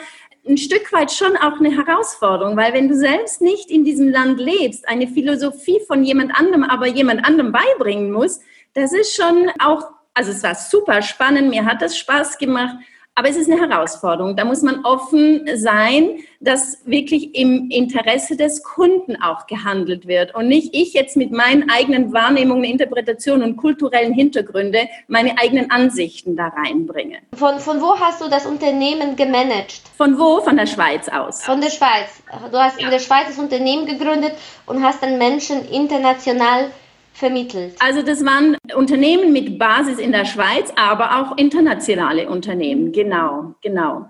ein 0.47 0.57
Stück 0.57 0.91
weit 0.91 1.11
schon 1.11 1.37
auch 1.37 1.59
eine 1.59 1.69
Herausforderung, 1.77 2.57
weil 2.57 2.73
wenn 2.73 2.89
du 2.89 2.95
selbst 2.95 3.41
nicht 3.41 3.69
in 3.69 3.83
diesem 3.83 4.09
Land 4.09 4.39
lebst, 4.39 4.87
eine 4.89 5.07
Philosophie 5.07 5.79
von 5.85 6.03
jemand 6.03 6.35
anderem, 6.35 6.63
aber 6.63 6.87
jemand 6.87 7.23
anderem 7.23 7.51
beibringen 7.51 8.11
musst, 8.11 8.41
das 8.73 8.93
ist 8.93 9.15
schon 9.15 9.49
auch, 9.59 9.83
also 10.13 10.31
es 10.31 10.43
war 10.43 10.55
super 10.55 11.01
spannend, 11.01 11.49
mir 11.49 11.65
hat 11.65 11.81
das 11.81 11.97
Spaß 11.97 12.37
gemacht, 12.37 12.75
aber 13.13 13.27
es 13.27 13.35
ist 13.35 13.51
eine 13.51 13.59
Herausforderung. 13.59 14.37
Da 14.37 14.45
muss 14.45 14.61
man 14.61 14.85
offen 14.85 15.47
sein, 15.55 16.19
dass 16.39 16.81
wirklich 16.85 17.35
im 17.35 17.69
Interesse 17.69 18.37
des 18.37 18.63
Kunden 18.63 19.21
auch 19.21 19.47
gehandelt 19.47 20.07
wird 20.07 20.33
und 20.33 20.47
nicht 20.47 20.73
ich 20.73 20.93
jetzt 20.93 21.17
mit 21.17 21.31
meinen 21.31 21.69
eigenen 21.69 22.13
Wahrnehmungen, 22.13 22.63
Interpretationen 22.63 23.43
und 23.43 23.57
kulturellen 23.57 24.13
Hintergründe 24.13 24.87
meine 25.07 25.37
eigenen 25.37 25.69
Ansichten 25.71 26.37
da 26.37 26.47
reinbringe. 26.47 27.17
Von, 27.35 27.59
von 27.59 27.81
wo 27.81 27.99
hast 27.99 28.21
du 28.21 28.29
das 28.29 28.45
Unternehmen 28.45 29.17
gemanagt? 29.17 29.81
Von 29.97 30.17
wo? 30.17 30.41
Von 30.41 30.55
der 30.55 30.67
Schweiz 30.67 31.09
aus. 31.09 31.43
Von 31.43 31.59
der 31.59 31.69
Schweiz. 31.69 32.23
Du 32.49 32.57
hast 32.57 32.79
ja. 32.79 32.85
in 32.85 32.91
der 32.91 32.99
Schweiz 32.99 33.27
das 33.27 33.37
Unternehmen 33.37 33.85
gegründet 33.85 34.33
und 34.65 34.81
hast 34.83 35.03
dann 35.03 35.17
Menschen 35.17 35.67
international 35.69 36.71
vermittelt? 37.13 37.75
Also 37.79 38.01
das 38.01 38.25
waren 38.25 38.57
Unternehmen 38.75 39.31
mit 39.31 39.59
Basis 39.59 39.99
in 39.99 40.11
der 40.11 40.25
Schweiz, 40.25 40.71
aber 40.75 41.19
auch 41.19 41.37
internationale 41.37 42.29
Unternehmen, 42.29 42.91
genau, 42.91 43.55
genau. 43.61 44.07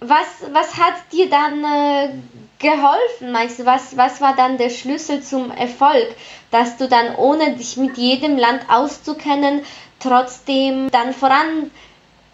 Was, 0.00 0.44
was 0.52 0.76
hat 0.76 0.94
dir 1.12 1.28
dann 1.28 1.64
äh, 1.64 2.10
geholfen, 2.58 3.32
meinst 3.32 3.58
du? 3.58 3.66
Was, 3.66 3.96
was 3.96 4.20
war 4.20 4.36
dann 4.36 4.56
der 4.56 4.70
Schlüssel 4.70 5.22
zum 5.22 5.50
Erfolg, 5.50 6.14
dass 6.52 6.76
du 6.76 6.88
dann, 6.88 7.16
ohne 7.16 7.56
dich 7.56 7.76
mit 7.76 7.98
jedem 7.98 8.36
Land 8.36 8.62
auszukennen, 8.68 9.62
trotzdem 9.98 10.88
dann 10.92 11.12
voran 11.12 11.72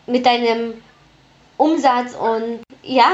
mit 0.06 0.26
deinem 0.26 0.74
Umsatz 1.56 2.14
und 2.14 2.60
ja, 2.82 3.12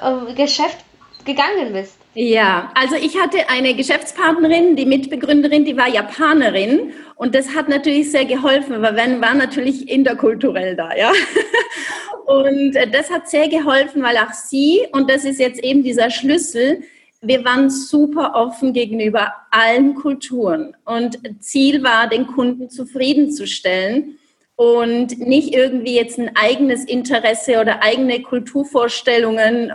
äh, 0.00 0.32
Geschäft 0.34 0.78
gegangen 1.24 1.72
bist? 1.72 1.97
Ja, 2.14 2.72
also 2.74 2.96
ich 2.96 3.18
hatte 3.20 3.48
eine 3.48 3.74
Geschäftspartnerin, 3.74 4.74
die 4.76 4.86
Mitbegründerin, 4.86 5.64
die 5.64 5.76
war 5.76 5.88
Japanerin 5.88 6.92
und 7.14 7.34
das 7.34 7.54
hat 7.54 7.68
natürlich 7.68 8.10
sehr 8.10 8.24
geholfen, 8.24 8.82
weil 8.82 8.96
wir 8.96 9.20
waren 9.20 9.38
natürlich 9.38 9.88
interkulturell 9.88 10.74
da, 10.74 10.94
ja. 10.96 11.12
Und 12.26 12.74
das 12.92 13.10
hat 13.10 13.26
sehr 13.30 13.48
geholfen, 13.48 14.02
weil 14.02 14.18
auch 14.18 14.34
sie, 14.34 14.86
und 14.92 15.08
das 15.08 15.24
ist 15.24 15.40
jetzt 15.40 15.64
eben 15.64 15.82
dieser 15.82 16.10
Schlüssel, 16.10 16.82
wir 17.22 17.42
waren 17.42 17.70
super 17.70 18.34
offen 18.34 18.74
gegenüber 18.74 19.32
allen 19.50 19.94
Kulturen 19.94 20.76
und 20.84 21.18
Ziel 21.40 21.82
war, 21.82 22.06
den 22.06 22.26
Kunden 22.26 22.68
zufriedenzustellen 22.68 24.18
und 24.56 25.18
nicht 25.18 25.54
irgendwie 25.54 25.96
jetzt 25.96 26.18
ein 26.18 26.36
eigenes 26.36 26.84
Interesse 26.84 27.60
oder 27.60 27.82
eigene 27.82 28.20
Kulturvorstellungen 28.20 29.70
äh, 29.70 29.72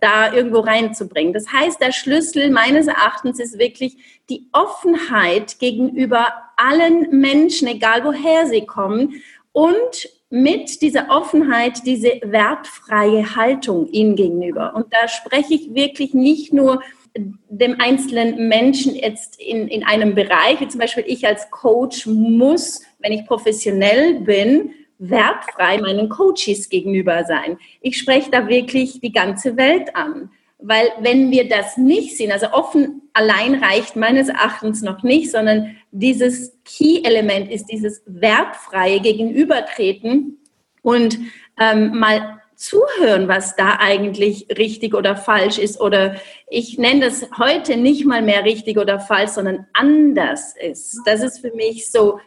da 0.00 0.32
irgendwo 0.32 0.60
reinzubringen. 0.60 1.32
Das 1.32 1.52
heißt, 1.52 1.80
der 1.80 1.92
Schlüssel 1.92 2.50
meines 2.50 2.86
Erachtens 2.86 3.40
ist 3.40 3.58
wirklich 3.58 3.96
die 4.28 4.48
Offenheit 4.52 5.58
gegenüber 5.58 6.26
allen 6.56 7.08
Menschen, 7.10 7.68
egal 7.68 8.04
woher 8.04 8.46
sie 8.46 8.66
kommen 8.66 9.22
und 9.52 10.08
mit 10.30 10.82
dieser 10.82 11.08
Offenheit 11.08 11.86
diese 11.86 12.20
wertfreie 12.22 13.34
Haltung 13.34 13.88
ihnen 13.88 14.14
gegenüber. 14.14 14.74
Und 14.74 14.92
da 14.92 15.08
spreche 15.08 15.54
ich 15.54 15.74
wirklich 15.74 16.12
nicht 16.12 16.52
nur 16.52 16.82
dem 17.16 17.80
einzelnen 17.80 18.48
Menschen 18.48 18.94
jetzt 18.94 19.40
in, 19.40 19.68
in 19.68 19.84
einem 19.84 20.14
Bereich, 20.14 20.60
wie 20.60 20.68
zum 20.68 20.80
Beispiel 20.80 21.04
ich 21.06 21.26
als 21.26 21.50
Coach 21.50 22.06
muss, 22.06 22.82
wenn 22.98 23.12
ich 23.12 23.26
professionell 23.26 24.20
bin, 24.20 24.70
wertfrei 24.98 25.78
meinen 25.78 26.08
Coaches 26.08 26.68
gegenüber 26.68 27.24
sein. 27.24 27.58
Ich 27.80 27.98
spreche 27.98 28.30
da 28.30 28.48
wirklich 28.48 29.00
die 29.00 29.12
ganze 29.12 29.56
Welt 29.56 29.94
an. 29.94 30.30
Weil 30.60 30.88
wenn 31.00 31.30
wir 31.30 31.48
das 31.48 31.76
nicht 31.76 32.16
sehen, 32.16 32.32
also 32.32 32.50
offen 32.50 33.02
allein 33.12 33.62
reicht 33.62 33.94
meines 33.94 34.28
Erachtens 34.28 34.82
noch 34.82 35.04
nicht, 35.04 35.30
sondern 35.30 35.76
dieses 35.92 36.58
Key-Element 36.64 37.48
ist 37.50 37.66
dieses 37.66 38.02
wertfreie 38.06 38.98
Gegenübertreten 39.00 40.38
und 40.82 41.18
ähm, 41.60 41.98
mal 41.98 42.40
zuhören, 42.56 43.28
was 43.28 43.54
da 43.54 43.76
eigentlich 43.78 44.48
richtig 44.58 44.94
oder 44.94 45.16
falsch 45.16 45.58
ist. 45.58 45.80
Oder 45.80 46.16
ich 46.48 46.76
nenne 46.76 47.02
das 47.02 47.24
heute 47.38 47.76
nicht 47.76 48.04
mal 48.04 48.20
mehr 48.20 48.44
richtig 48.44 48.78
oder 48.78 48.98
falsch, 48.98 49.30
sondern 49.30 49.66
anders 49.74 50.56
ist. 50.60 51.00
Das 51.04 51.22
ist 51.22 51.38
für 51.38 51.54
mich 51.54 51.88
so 51.88 52.18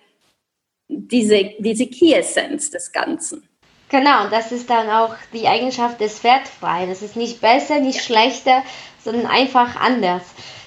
diese, 0.91 1.51
diese 1.59 1.87
Key-Essenz 1.87 2.69
des 2.69 2.91
Ganzen. 2.91 3.47
Genau, 3.89 4.29
das 4.29 4.51
ist 4.51 4.69
dann 4.69 4.89
auch 4.89 5.15
die 5.33 5.47
Eigenschaft 5.47 5.99
des 5.99 6.23
Wertfreien. 6.23 6.89
Es 6.89 7.01
ist 7.01 7.15
nicht 7.15 7.41
besser, 7.41 7.79
nicht 7.79 8.01
schlechter, 8.01 8.63
sondern 9.03 9.25
einfach 9.25 9.75
anders. 9.75 10.23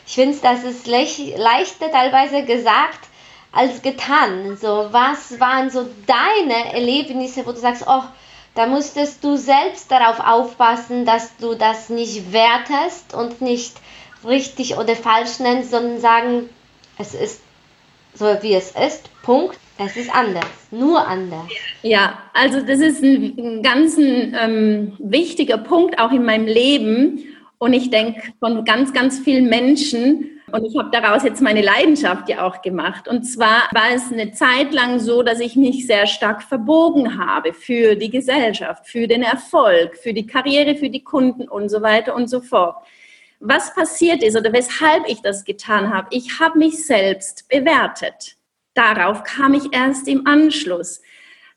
Ich 0.06 0.14
finde, 0.14 0.36
das 0.42 0.64
ist 0.64 0.86
leichter 0.86 1.90
teilweise 1.90 2.44
gesagt 2.44 3.00
als 3.52 3.80
getan. 3.80 4.56
So, 4.56 4.88
was 4.90 5.40
waren 5.40 5.70
so 5.70 5.86
deine 6.06 6.74
Erlebnisse, 6.74 7.46
wo 7.46 7.52
du 7.52 7.58
sagst, 7.58 7.84
oh, 7.86 8.02
da 8.54 8.66
musstest 8.66 9.24
du 9.24 9.36
selbst 9.36 9.90
darauf 9.90 10.20
aufpassen, 10.20 11.04
dass 11.04 11.36
du 11.38 11.54
das 11.54 11.88
nicht 11.88 12.32
wertest 12.32 13.14
und 13.14 13.40
nicht 13.40 13.74
richtig 14.24 14.76
oder 14.76 14.94
falsch 14.96 15.38
nennst, 15.40 15.70
sondern 15.70 16.00
sagen, 16.00 16.50
es 16.98 17.14
ist 17.14 17.40
so 18.14 18.26
wie 18.42 18.54
es 18.54 18.72
ist, 18.72 19.10
Punkt. 19.22 19.58
Es 19.78 19.96
ist 19.96 20.14
anders, 20.14 20.46
nur 20.70 21.04
anders. 21.04 21.48
Ja, 21.82 22.18
also 22.32 22.60
das 22.60 22.78
ist 22.78 23.02
ein, 23.02 23.34
ein 23.36 23.62
ganz 23.62 23.98
ähm, 23.98 24.92
wichtiger 24.98 25.58
Punkt 25.58 25.98
auch 25.98 26.12
in 26.12 26.24
meinem 26.24 26.46
Leben. 26.46 27.24
Und 27.58 27.72
ich 27.72 27.90
denke 27.90 28.22
von 28.38 28.64
ganz, 28.64 28.92
ganz 28.92 29.18
vielen 29.18 29.48
Menschen, 29.48 30.30
und 30.54 30.64
ich 30.64 30.78
habe 30.78 30.90
daraus 30.92 31.24
jetzt 31.24 31.42
meine 31.42 31.62
Leidenschaft 31.62 32.28
ja 32.28 32.46
auch 32.46 32.62
gemacht. 32.62 33.08
Und 33.08 33.24
zwar 33.24 33.68
war 33.72 33.90
es 33.92 34.12
eine 34.12 34.30
Zeit 34.30 34.72
lang 34.72 35.00
so, 35.00 35.24
dass 35.24 35.40
ich 35.40 35.56
mich 35.56 35.84
sehr 35.84 36.06
stark 36.06 36.44
verbogen 36.44 37.18
habe 37.18 37.52
für 37.52 37.96
die 37.96 38.10
Gesellschaft, 38.10 38.86
für 38.86 39.08
den 39.08 39.24
Erfolg, 39.24 39.96
für 39.96 40.12
die 40.12 40.28
Karriere, 40.28 40.76
für 40.76 40.90
die 40.90 41.02
Kunden 41.02 41.48
und 41.48 41.70
so 41.70 41.82
weiter 41.82 42.14
und 42.14 42.30
so 42.30 42.40
fort. 42.40 42.76
Was 43.46 43.74
passiert 43.74 44.22
ist 44.22 44.36
oder 44.36 44.52
weshalb 44.52 45.06
ich 45.06 45.20
das 45.20 45.44
getan 45.44 45.92
habe, 45.92 46.08
ich 46.10 46.40
habe 46.40 46.58
mich 46.58 46.86
selbst 46.86 47.48
bewertet 47.48 48.36
darauf 48.74 49.22
kam 49.22 49.54
ich 49.54 49.72
erst 49.72 50.06
im 50.08 50.26
Anschluss. 50.26 51.00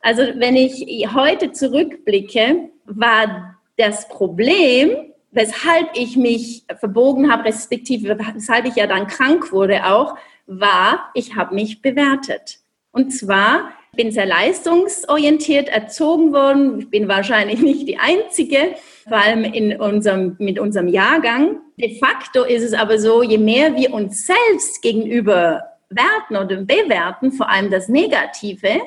Also 0.01 0.21
wenn 0.35 0.55
ich 0.55 0.85
heute 1.13 1.51
zurückblicke, 1.51 2.69
war 2.85 3.57
das 3.77 4.07
Problem, 4.07 5.11
weshalb 5.31 5.89
ich 5.95 6.15
mich 6.15 6.63
verbogen 6.79 7.31
habe, 7.31 7.45
respektive 7.45 8.17
weshalb 8.33 8.65
ich 8.65 8.75
ja 8.75 8.87
dann 8.87 9.07
krank 9.07 9.51
wurde 9.51 9.85
auch, 9.85 10.15
war, 10.45 11.09
ich 11.13 11.35
habe 11.35 11.53
mich 11.55 11.81
bewertet. 11.81 12.59
Und 12.91 13.11
zwar, 13.11 13.71
bin 13.95 14.11
sehr 14.11 14.27
leistungsorientiert 14.27 15.69
erzogen 15.69 16.31
worden. 16.31 16.79
Ich 16.79 16.89
bin 16.89 17.07
wahrscheinlich 17.07 17.61
nicht 17.61 17.87
die 17.87 17.97
Einzige, 17.97 18.75
vor 19.07 19.17
allem 19.17 19.43
in 19.43 19.79
unserem, 19.79 20.35
mit 20.39 20.59
unserem 20.59 20.87
Jahrgang. 20.87 21.61
De 21.77 21.97
facto 21.99 22.43
ist 22.43 22.63
es 22.63 22.73
aber 22.73 22.99
so, 22.99 23.23
je 23.23 23.37
mehr 23.37 23.75
wir 23.75 23.93
uns 23.93 24.25
selbst 24.25 24.81
gegenüber 24.81 25.63
werten 25.89 26.35
oder 26.35 26.57
bewerten, 26.63 27.31
vor 27.31 27.49
allem 27.49 27.71
das 27.71 27.87
Negative, 27.87 28.81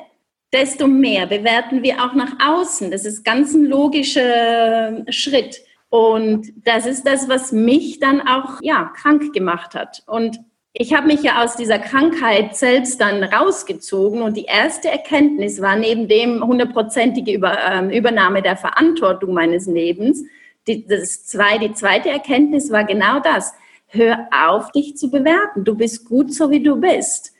desto 0.53 0.87
mehr 0.87 1.25
bewerten 1.27 1.81
wir 1.81 2.03
auch 2.03 2.13
nach 2.13 2.33
außen. 2.43 2.91
Das 2.91 3.05
ist 3.05 3.23
ganz 3.23 3.53
ein 3.53 3.65
logischer 3.65 5.03
Schritt. 5.09 5.61
Und 5.89 6.53
das 6.65 6.85
ist 6.85 7.05
das, 7.05 7.27
was 7.27 7.51
mich 7.51 7.99
dann 7.99 8.21
auch 8.25 8.61
ja, 8.61 8.91
krank 8.95 9.33
gemacht 9.33 9.75
hat. 9.75 10.03
Und 10.07 10.39
ich 10.73 10.93
habe 10.93 11.07
mich 11.07 11.21
ja 11.21 11.43
aus 11.43 11.55
dieser 11.55 11.79
Krankheit 11.79 12.55
selbst 12.55 13.01
dann 13.01 13.23
rausgezogen 13.23 14.21
und 14.21 14.37
die 14.37 14.45
erste 14.45 14.89
Erkenntnis 14.89 15.61
war 15.61 15.75
neben 15.75 16.07
dem 16.07 16.45
hundertprozentige 16.45 17.33
Über, 17.33 17.57
äh, 17.57 17.97
Übernahme 17.97 18.41
der 18.41 18.55
Verantwortung 18.55 19.33
meines 19.33 19.67
Lebens, 19.67 20.23
die, 20.67 20.85
das 20.85 21.25
zwei, 21.25 21.57
die 21.57 21.73
zweite 21.73 22.09
Erkenntnis 22.09 22.71
war 22.71 22.85
genau 22.85 23.19
das. 23.19 23.53
Hör 23.87 24.29
auf, 24.31 24.71
dich 24.71 24.95
zu 24.95 25.09
bewerten. 25.09 25.65
Du 25.65 25.75
bist 25.75 26.05
gut, 26.07 26.33
so 26.33 26.49
wie 26.49 26.63
du 26.63 26.77
bist. 26.77 27.33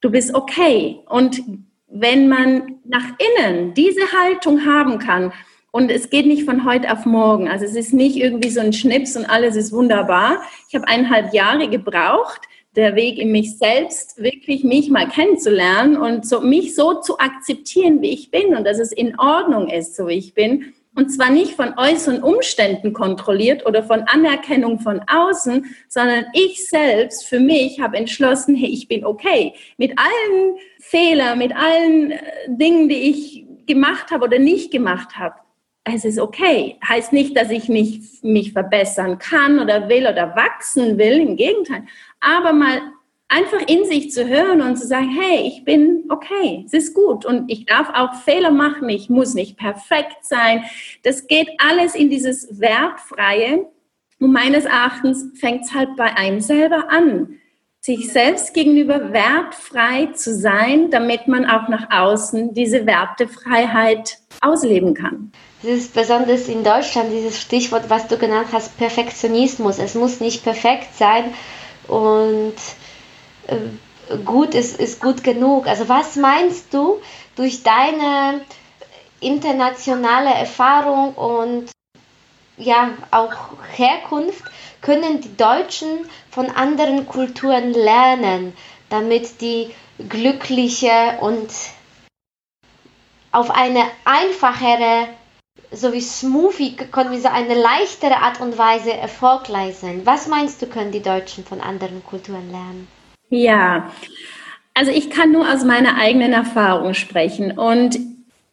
Du 0.00 0.10
bist 0.10 0.34
okay. 0.34 1.00
Und 1.08 1.42
wenn 1.88 2.28
man 2.28 2.76
nach 2.84 3.06
innen 3.18 3.74
diese 3.74 4.12
Haltung 4.12 4.64
haben 4.64 4.98
kann, 4.98 5.32
und 5.70 5.90
es 5.90 6.08
geht 6.08 6.26
nicht 6.26 6.44
von 6.44 6.64
heute 6.64 6.90
auf 6.90 7.04
morgen, 7.04 7.48
also 7.48 7.64
es 7.64 7.74
ist 7.74 7.92
nicht 7.92 8.16
irgendwie 8.16 8.50
so 8.50 8.60
ein 8.60 8.72
Schnips 8.72 9.16
und 9.16 9.26
alles 9.26 9.54
ist 9.54 9.72
wunderbar. 9.72 10.42
Ich 10.68 10.74
habe 10.74 10.88
eineinhalb 10.88 11.34
Jahre 11.34 11.68
gebraucht, 11.68 12.40
der 12.78 12.96
Weg 12.96 13.18
in 13.18 13.30
mich 13.30 13.58
selbst, 13.58 14.22
wirklich 14.22 14.64
mich 14.64 14.88
mal 14.88 15.08
kennenzulernen 15.08 15.96
und 15.96 16.26
so, 16.26 16.40
mich 16.40 16.74
so 16.74 16.94
zu 16.94 17.18
akzeptieren, 17.18 18.00
wie 18.00 18.10
ich 18.10 18.30
bin 18.30 18.54
und 18.54 18.64
dass 18.64 18.78
es 18.78 18.92
in 18.92 19.18
Ordnung 19.18 19.68
ist, 19.68 19.96
so 19.96 20.08
wie 20.08 20.14
ich 20.14 20.34
bin 20.34 20.72
und 20.98 21.10
zwar 21.10 21.30
nicht 21.30 21.52
von 21.52 21.78
äußeren 21.78 22.24
Umständen 22.24 22.92
kontrolliert 22.92 23.64
oder 23.64 23.84
von 23.84 24.02
Anerkennung 24.02 24.80
von 24.80 25.00
außen, 25.06 25.64
sondern 25.88 26.24
ich 26.32 26.68
selbst 26.68 27.24
für 27.24 27.38
mich 27.38 27.80
habe 27.80 27.96
entschlossen, 27.96 28.56
hey, 28.56 28.68
ich 28.68 28.88
bin 28.88 29.04
okay. 29.04 29.54
Mit 29.76 29.96
allen 29.96 30.56
Fehlern, 30.80 31.38
mit 31.38 31.54
allen 31.54 32.10
äh, 32.10 32.18
Dingen, 32.48 32.88
die 32.88 33.10
ich 33.10 33.46
gemacht 33.66 34.10
habe 34.10 34.24
oder 34.24 34.40
nicht 34.40 34.72
gemacht 34.72 35.16
habe. 35.16 35.36
es 35.84 36.04
ist 36.04 36.18
okay. 36.18 36.76
Heißt 36.86 37.12
nicht, 37.12 37.36
dass 37.36 37.50
ich 37.50 37.68
nicht 37.68 38.24
mich 38.24 38.52
verbessern 38.52 39.20
kann 39.20 39.60
oder 39.60 39.88
will 39.88 40.04
oder 40.04 40.34
wachsen 40.34 40.98
will, 40.98 41.20
im 41.20 41.36
Gegenteil. 41.36 41.84
Aber 42.20 42.52
mal 42.52 42.80
einfach 43.28 43.60
in 43.66 43.84
sich 43.84 44.10
zu 44.10 44.26
hören 44.26 44.62
und 44.62 44.76
zu 44.76 44.86
sagen, 44.86 45.10
hey, 45.10 45.46
ich 45.46 45.64
bin 45.64 46.04
okay, 46.08 46.64
es 46.66 46.72
ist 46.72 46.94
gut 46.94 47.24
und 47.26 47.50
ich 47.50 47.66
darf 47.66 47.90
auch 47.94 48.14
Fehler 48.14 48.50
machen, 48.50 48.88
ich 48.88 49.10
muss 49.10 49.34
nicht 49.34 49.58
perfekt 49.58 50.24
sein. 50.24 50.64
Das 51.02 51.26
geht 51.26 51.48
alles 51.58 51.94
in 51.94 52.08
dieses 52.10 52.58
Wertfreie 52.58 53.66
und 54.18 54.32
meines 54.32 54.64
Erachtens 54.64 55.26
fängt 55.38 55.64
es 55.64 55.74
halt 55.74 55.94
bei 55.96 56.16
einem 56.16 56.40
selber 56.40 56.90
an, 56.90 57.38
sich 57.80 58.12
selbst 58.12 58.54
gegenüber 58.54 59.12
wertfrei 59.12 60.06
zu 60.06 60.34
sein, 60.34 60.90
damit 60.90 61.28
man 61.28 61.46
auch 61.46 61.68
nach 61.68 61.90
außen 61.90 62.52
diese 62.54 62.86
Wertefreiheit 62.86 64.18
ausleben 64.40 64.94
kann. 64.94 65.32
Das 65.62 65.72
ist 65.72 65.94
besonders 65.94 66.48
in 66.48 66.64
Deutschland 66.64 67.10
dieses 67.12 67.40
Stichwort, 67.40 67.88
was 67.88 68.08
du 68.08 68.16
genannt 68.16 68.48
hast, 68.52 68.76
Perfektionismus. 68.78 69.78
Es 69.78 69.94
muss 69.94 70.20
nicht 70.20 70.44
perfekt 70.44 70.94
sein 70.96 71.32
und 71.88 72.54
äh, 73.46 74.16
gut 74.24 74.54
ist, 74.54 74.78
ist 74.78 75.00
gut 75.00 75.24
genug. 75.24 75.66
Also 75.66 75.88
was 75.88 76.16
meinst 76.16 76.72
du 76.72 77.00
durch 77.36 77.62
deine 77.62 78.40
internationale 79.20 80.30
Erfahrung 80.30 81.14
und 81.14 81.70
ja 82.56 82.90
auch 83.10 83.34
Herkunft 83.76 84.44
können 84.80 85.20
die 85.20 85.36
Deutschen 85.36 86.08
von 86.30 86.50
anderen 86.50 87.06
Kulturen 87.06 87.72
lernen, 87.72 88.52
damit 88.90 89.40
die 89.40 89.74
glückliche 90.08 91.18
und 91.20 91.50
auf 93.32 93.50
eine 93.50 93.82
einfachere, 94.04 95.08
so 95.70 95.92
wie 95.92 96.00
smoothie, 96.00 96.76
können 96.76 97.12
wir 97.12 97.20
sagen, 97.20 97.36
eine 97.36 97.60
leichtere 97.60 98.16
Art 98.16 98.40
und 98.40 98.56
Weise 98.56 98.92
erfolgreich 98.92 99.76
sind. 99.76 100.06
Was 100.06 100.26
meinst 100.26 100.62
du, 100.62 100.66
können 100.66 100.92
die 100.92 101.02
Deutschen 101.02 101.44
von 101.44 101.60
anderen 101.60 102.04
Kulturen 102.04 102.50
lernen? 102.50 102.88
Ja, 103.30 103.92
also 104.74 104.90
ich 104.90 105.10
kann 105.10 105.32
nur 105.32 105.52
aus 105.52 105.64
meiner 105.64 105.98
eigenen 105.98 106.32
Erfahrung 106.32 106.94
sprechen 106.94 107.58
und 107.58 107.98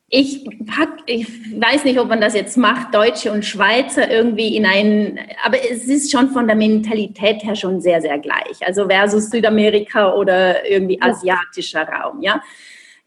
ich 0.08 0.48
pack, 0.68 0.90
ich 1.08 1.28
weiß 1.60 1.84
nicht, 1.84 2.00
ob 2.00 2.10
man 2.10 2.22
das 2.22 2.36
jetzt 2.36 2.58
macht, 2.58 2.94
Deutsche 2.94 3.32
und 3.32 3.44
Schweizer 3.44 4.10
irgendwie 4.10 4.56
in 4.56 4.66
einen, 4.66 5.20
aber 5.44 5.58
es 5.70 5.88
ist 5.88 6.12
schon 6.12 6.30
von 6.30 6.48
der 6.48 6.56
Mentalität 6.56 7.44
her 7.44 7.56
schon 7.56 7.82
sehr, 7.82 8.02
sehr 8.02 8.20
gleich. 8.20 8.66
Also 8.66 8.88
versus 8.88 9.30
Südamerika 9.30 10.14
oder 10.14 10.66
irgendwie 10.70 11.02
asiatischer 11.02 11.88
Raum, 11.88 12.22
ja. 12.22 12.42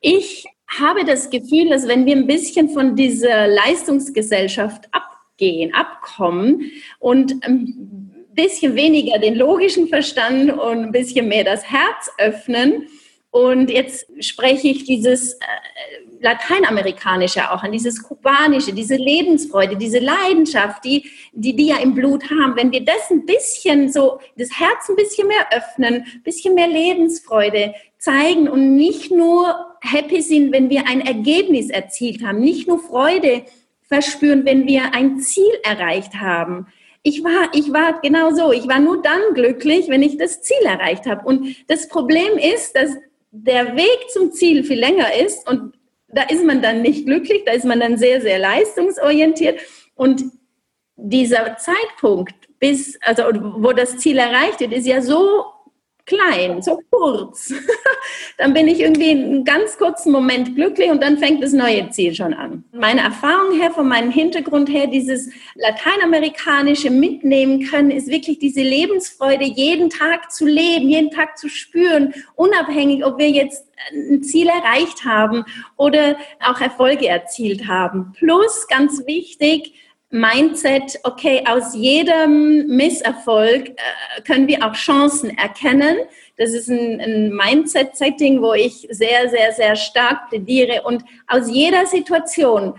Ich 0.00 0.44
habe 0.68 1.04
das 1.04 1.30
Gefühl, 1.30 1.70
dass 1.70 1.88
wenn 1.88 2.06
wir 2.06 2.16
ein 2.16 2.26
bisschen 2.26 2.68
von 2.68 2.94
dieser 2.94 3.46
Leistungsgesellschaft 3.48 4.88
abgehen, 4.92 5.74
abkommen 5.74 6.70
und 6.98 7.42
ein 7.44 8.28
bisschen 8.34 8.76
weniger 8.76 9.18
den 9.18 9.34
logischen 9.34 9.88
Verstand 9.88 10.52
und 10.52 10.84
ein 10.84 10.92
bisschen 10.92 11.28
mehr 11.28 11.44
das 11.44 11.64
Herz 11.70 12.10
öffnen, 12.18 12.88
und 13.30 13.70
jetzt 13.70 14.06
spreche 14.20 14.68
ich 14.68 14.84
dieses 14.84 15.34
äh, 15.34 15.36
Lateinamerikanische 16.20 17.50
auch 17.50 17.62
an, 17.62 17.72
dieses 17.72 18.02
Kubanische, 18.02 18.72
diese 18.72 18.96
Lebensfreude, 18.96 19.76
diese 19.76 19.98
Leidenschaft, 19.98 20.84
die, 20.84 21.08
die 21.32 21.54
die 21.54 21.68
ja 21.68 21.76
im 21.76 21.94
Blut 21.94 22.24
haben. 22.30 22.56
Wenn 22.56 22.72
wir 22.72 22.84
das 22.84 23.10
ein 23.10 23.26
bisschen 23.26 23.92
so, 23.92 24.18
das 24.36 24.58
Herz 24.58 24.88
ein 24.88 24.96
bisschen 24.96 25.28
mehr 25.28 25.46
öffnen, 25.52 26.06
ein 26.14 26.22
bisschen 26.24 26.54
mehr 26.54 26.68
Lebensfreude 26.68 27.74
zeigen 27.98 28.48
und 28.48 28.74
nicht 28.74 29.10
nur 29.10 29.67
happy 29.80 30.22
sind, 30.22 30.52
wenn 30.52 30.70
wir 30.70 30.86
ein 30.86 31.00
Ergebnis 31.00 31.70
erzielt 31.70 32.24
haben, 32.24 32.40
nicht 32.40 32.68
nur 32.68 32.78
Freude 32.78 33.42
verspüren, 33.82 34.44
wenn 34.44 34.66
wir 34.66 34.94
ein 34.94 35.18
Ziel 35.20 35.52
erreicht 35.62 36.14
haben. 36.14 36.66
Ich 37.02 37.24
war, 37.24 37.50
ich 37.54 37.72
war 37.72 38.00
genau 38.02 38.32
so. 38.32 38.52
Ich 38.52 38.68
war 38.68 38.80
nur 38.80 39.00
dann 39.02 39.20
glücklich, 39.34 39.88
wenn 39.88 40.02
ich 40.02 40.18
das 40.18 40.42
Ziel 40.42 40.62
erreicht 40.64 41.06
habe. 41.06 41.26
Und 41.26 41.56
das 41.68 41.88
Problem 41.88 42.36
ist, 42.36 42.76
dass 42.76 42.90
der 43.30 43.76
Weg 43.76 44.10
zum 44.12 44.32
Ziel 44.32 44.64
viel 44.64 44.78
länger 44.78 45.14
ist 45.14 45.48
und 45.48 45.74
da 46.08 46.22
ist 46.22 46.44
man 46.44 46.62
dann 46.62 46.82
nicht 46.82 47.04
glücklich, 47.04 47.42
da 47.44 47.52
ist 47.52 47.66
man 47.66 47.80
dann 47.80 47.98
sehr, 47.98 48.20
sehr 48.22 48.38
leistungsorientiert 48.38 49.60
und 49.94 50.24
dieser 50.96 51.56
Zeitpunkt, 51.58 52.34
bis, 52.58 52.98
also 53.02 53.24
wo 53.62 53.72
das 53.72 53.98
Ziel 53.98 54.18
erreicht 54.18 54.60
wird, 54.60 54.72
ist 54.72 54.86
ja 54.86 55.00
so 55.00 55.44
klein, 56.08 56.62
so 56.62 56.80
kurz. 56.90 57.52
dann 58.38 58.54
bin 58.54 58.66
ich 58.66 58.80
irgendwie 58.80 59.10
einen 59.10 59.44
ganz 59.44 59.76
kurzen 59.78 60.10
Moment 60.10 60.54
glücklich 60.56 60.90
und 60.90 61.02
dann 61.02 61.18
fängt 61.18 61.42
das 61.42 61.52
neue 61.52 61.90
Ziel 61.90 62.14
schon 62.14 62.34
an. 62.34 62.64
Meine 62.72 63.02
Erfahrung 63.02 63.58
her, 63.60 63.70
von 63.70 63.86
meinem 63.86 64.10
Hintergrund 64.10 64.68
her, 64.68 64.86
dieses 64.86 65.30
lateinamerikanische 65.54 66.90
Mitnehmen 66.90 67.64
können, 67.64 67.90
ist 67.90 68.08
wirklich 68.08 68.38
diese 68.38 68.62
Lebensfreude, 68.62 69.44
jeden 69.44 69.90
Tag 69.90 70.32
zu 70.32 70.46
leben, 70.46 70.88
jeden 70.88 71.10
Tag 71.10 71.38
zu 71.38 71.48
spüren, 71.48 72.14
unabhängig, 72.34 73.04
ob 73.04 73.18
wir 73.18 73.30
jetzt 73.30 73.66
ein 73.92 74.22
Ziel 74.22 74.48
erreicht 74.48 75.04
haben 75.04 75.44
oder 75.76 76.16
auch 76.44 76.60
Erfolge 76.60 77.06
erzielt 77.06 77.68
haben. 77.68 78.12
Plus, 78.18 78.66
ganz 78.68 79.06
wichtig, 79.06 79.74
Mindset, 80.10 80.98
okay, 81.02 81.44
aus 81.46 81.74
jedem 81.74 82.66
Misserfolg 82.66 83.68
äh, 83.68 84.22
können 84.26 84.48
wir 84.48 84.66
auch 84.66 84.72
Chancen 84.72 85.36
erkennen. 85.36 85.98
Das 86.38 86.54
ist 86.54 86.68
ein, 86.68 86.98
ein 87.00 87.30
Mindset-Setting, 87.34 88.40
wo 88.40 88.54
ich 88.54 88.88
sehr, 88.90 89.28
sehr, 89.28 89.52
sehr 89.52 89.76
stark 89.76 90.30
plädiere. 90.30 90.82
Und 90.84 91.04
aus 91.26 91.50
jeder 91.50 91.84
Situation, 91.84 92.74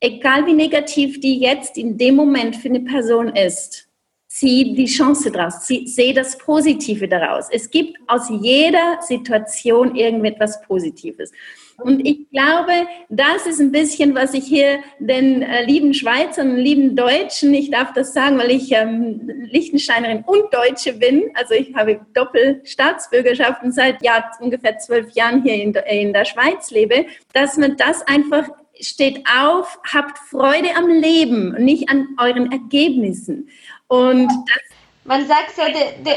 egal 0.00 0.46
wie 0.46 0.54
negativ 0.54 1.20
die 1.20 1.38
jetzt 1.38 1.76
in 1.76 1.98
dem 1.98 2.16
Moment 2.16 2.56
für 2.56 2.68
eine 2.68 2.80
Person 2.80 3.36
ist, 3.36 3.86
zieh 4.28 4.74
die 4.74 4.86
Chance 4.86 5.30
daraus, 5.30 5.66
sehe 5.66 6.14
das 6.14 6.38
Positive 6.38 7.06
daraus. 7.06 7.48
Es 7.50 7.70
gibt 7.70 7.98
aus 8.06 8.30
jeder 8.40 8.98
Situation 9.02 9.94
irgendetwas 9.94 10.60
Positives. 10.62 11.30
Und 11.78 12.06
ich 12.06 12.30
glaube, 12.30 12.86
das 13.08 13.46
ist 13.46 13.60
ein 13.60 13.72
bisschen, 13.72 14.14
was 14.14 14.34
ich 14.34 14.44
hier 14.44 14.80
den 14.98 15.42
äh, 15.42 15.64
lieben 15.64 15.92
Schweizern 15.92 16.50
und 16.52 16.56
lieben 16.58 16.94
Deutschen, 16.96 17.52
ich 17.52 17.70
darf 17.70 17.92
das 17.92 18.14
sagen, 18.14 18.38
weil 18.38 18.50
ich 18.50 18.70
ähm, 18.72 19.20
Liechtensteinerin 19.50 20.22
und 20.26 20.52
Deutsche 20.52 20.92
bin, 20.92 21.30
also 21.34 21.54
ich 21.54 21.74
habe 21.74 22.00
Doppelstaatsbürgerschaft 22.14 23.62
und 23.62 23.72
seit 23.72 24.02
ja, 24.02 24.30
ungefähr 24.40 24.78
zwölf 24.78 25.10
Jahren 25.14 25.42
hier 25.42 25.54
in, 25.54 25.74
in 25.74 26.12
der 26.12 26.24
Schweiz 26.24 26.70
lebe, 26.70 27.06
dass 27.32 27.56
man 27.56 27.76
das 27.76 28.06
einfach 28.06 28.48
steht 28.80 29.24
auf, 29.40 29.78
habt 29.92 30.18
Freude 30.18 30.76
am 30.76 30.88
Leben, 30.88 31.54
nicht 31.64 31.88
an 31.88 32.08
euren 32.18 32.50
Ergebnissen. 32.50 33.48
Und 33.88 34.28
das 34.28 34.74
man 35.04 35.26
sagt 35.26 35.54
so, 35.54 35.62
der, 35.62 35.92
der, 36.02 36.16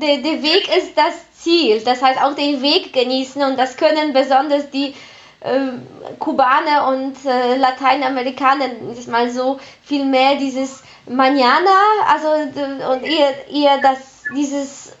der, 0.00 0.18
der 0.18 0.42
Weg 0.42 0.68
ist 0.76 0.96
das 0.96 1.32
Ziel. 1.32 1.80
Das 1.84 2.02
heißt 2.02 2.20
auch 2.22 2.34
den 2.34 2.62
Weg 2.62 2.92
genießen 2.92 3.42
und 3.42 3.58
das 3.58 3.76
können 3.76 4.12
besonders 4.12 4.70
die 4.70 4.94
äh, 5.40 5.58
Kubaner 6.18 6.88
und 6.88 7.16
äh, 7.24 7.56
Lateinamerikaner 7.56 8.66
ist 8.92 9.08
mal 9.08 9.30
so 9.30 9.58
viel 9.82 10.04
mehr 10.04 10.36
dieses 10.36 10.82
Manana, 11.06 11.78
also 12.06 12.28
und 12.92 13.02
ihr, 13.06 13.30
ihr 13.50 13.78
das 13.80 14.24
dieses 14.34 14.92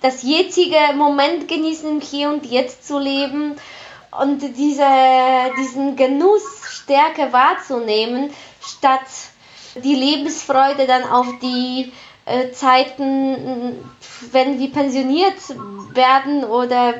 das 0.00 0.22
jetzige 0.22 0.78
Moment 0.96 1.46
genießen, 1.48 2.00
hier 2.00 2.28
und 2.28 2.46
jetzt 2.46 2.86
zu 2.86 2.98
leben 2.98 3.56
und 4.10 4.40
diese, 4.56 4.86
diesen 5.58 5.96
Genuss 5.96 6.42
stärker 6.68 7.32
wahrzunehmen, 7.32 8.30
statt 8.60 9.06
die 9.76 9.94
Lebensfreude 9.94 10.86
dann 10.86 11.04
auf 11.04 11.26
die 11.40 11.92
äh, 12.26 12.50
Zeiten, 12.50 13.78
wenn 14.30 14.58
wir 14.58 14.70
pensioniert 14.70 15.34
werden 15.94 16.44
oder 16.44 16.94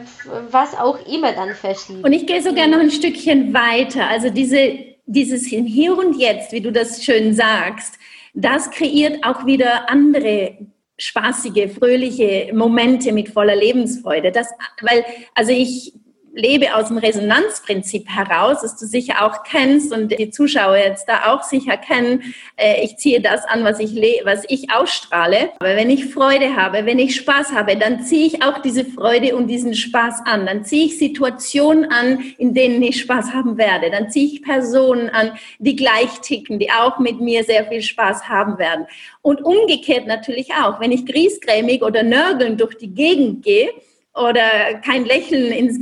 was 0.51 0.77
auch 0.77 0.99
immer 1.07 1.33
dann 1.33 1.55
verschieben. 1.55 2.03
Und 2.03 2.13
ich 2.13 2.27
gehe 2.27 2.43
sogar 2.43 2.67
noch 2.67 2.79
ein 2.79 2.91
Stückchen 2.91 3.55
weiter. 3.55 4.09
Also 4.09 4.31
diese, 4.31 4.79
dieses 5.07 5.47
Hier 5.47 5.97
und 5.97 6.19
Jetzt, 6.19 6.53
wie 6.53 6.61
du 6.61 6.73
das 6.73 7.05
schön 7.05 7.35
sagst, 7.35 7.99
das 8.35 8.71
kreiert 8.71 9.25
auch 9.25 9.47
wieder 9.47 9.91
andere 9.91 10.57
spaßige, 10.99 11.73
fröhliche 11.73 12.51
Momente 12.55 13.13
mit 13.13 13.29
voller 13.29 13.57
Lebensfreude. 13.57 14.31
Das, 14.31 14.49
weil, 14.81 15.05
also 15.35 15.53
ich 15.53 15.95
lebe 16.35 16.75
aus 16.75 16.89
dem 16.89 16.99
Resonanzprinzip 16.99 18.09
heraus, 18.09 18.59
das 18.63 18.77
du 18.79 18.87
sicher 18.87 19.25
auch 19.25 19.43
kennst 19.43 19.93
und 19.93 20.09
die 20.09 20.31
Zuschauer 20.31 20.77
jetzt 20.77 21.09
da 21.09 21.33
auch 21.33 21.43
sicher 21.43 21.77
kennen. 21.77 22.35
Äh, 22.57 22.85
ich 22.85 22.97
ziehe 22.97 23.21
das 23.21 23.45
an, 23.45 23.65
was 23.65 23.79
ich, 23.81 23.95
was 24.25 24.45
ich 24.49 24.73
ausstrahle. 24.73 25.51
Aber 25.61 25.77
wenn 25.77 25.91
ich 25.91 26.07
Freude 26.07 26.57
habe, 26.57 26.87
wenn 26.87 26.99
ich 26.99 27.17
Spaß 27.17 27.53
habe, 27.53 27.77
dann 27.77 28.03
ziehe 28.03 28.27
ich 28.27 28.43
auch 28.43 28.59
diese 28.59 28.85
Freude 28.85 29.37
und 29.37 29.49
diesen 29.49 29.75
Spaß 29.75 30.23
an. 30.25 30.47
Dann 30.47 30.65
ziehe 30.65 30.87
ich 30.87 30.99
Situationen 30.99 31.91
an, 31.91 32.21
in 32.39 32.55
denen 32.55 32.83
ich 32.83 33.01
Spaß 33.01 33.33
haben 33.33 33.59
werde. 33.59 33.91
Dann 33.91 34.11
ziehe 34.11 34.27
ich 34.27 34.43
Personen 34.43 35.11
an, 35.11 35.33
die 35.59 35.77
gleich 35.77 36.21
ticken, 36.23 36.59
die 36.59 36.71
auch 36.71 36.99
mit 36.99 37.21
mir 37.21 37.45
sehr 37.45 37.67
viel 37.67 37.83
Spaß 37.83 38.29
haben 38.29 38.59
werden. 38.59 38.87
Und 39.21 39.45
umgekehrt 39.45 40.07
natürlich 40.07 40.53
auch, 40.55 40.81
wenn 40.81 40.93
ich 40.93 41.07
griesgrämig 41.07 41.83
oder 41.83 42.03
nörgelnd 42.03 42.61
durch 42.61 42.77
die 42.77 42.95
Gegend 42.95 43.45
gehe, 43.45 43.71
oder 44.15 44.75
kein 44.85 45.07
Lächeln 45.07 45.53
ins, 45.53 45.79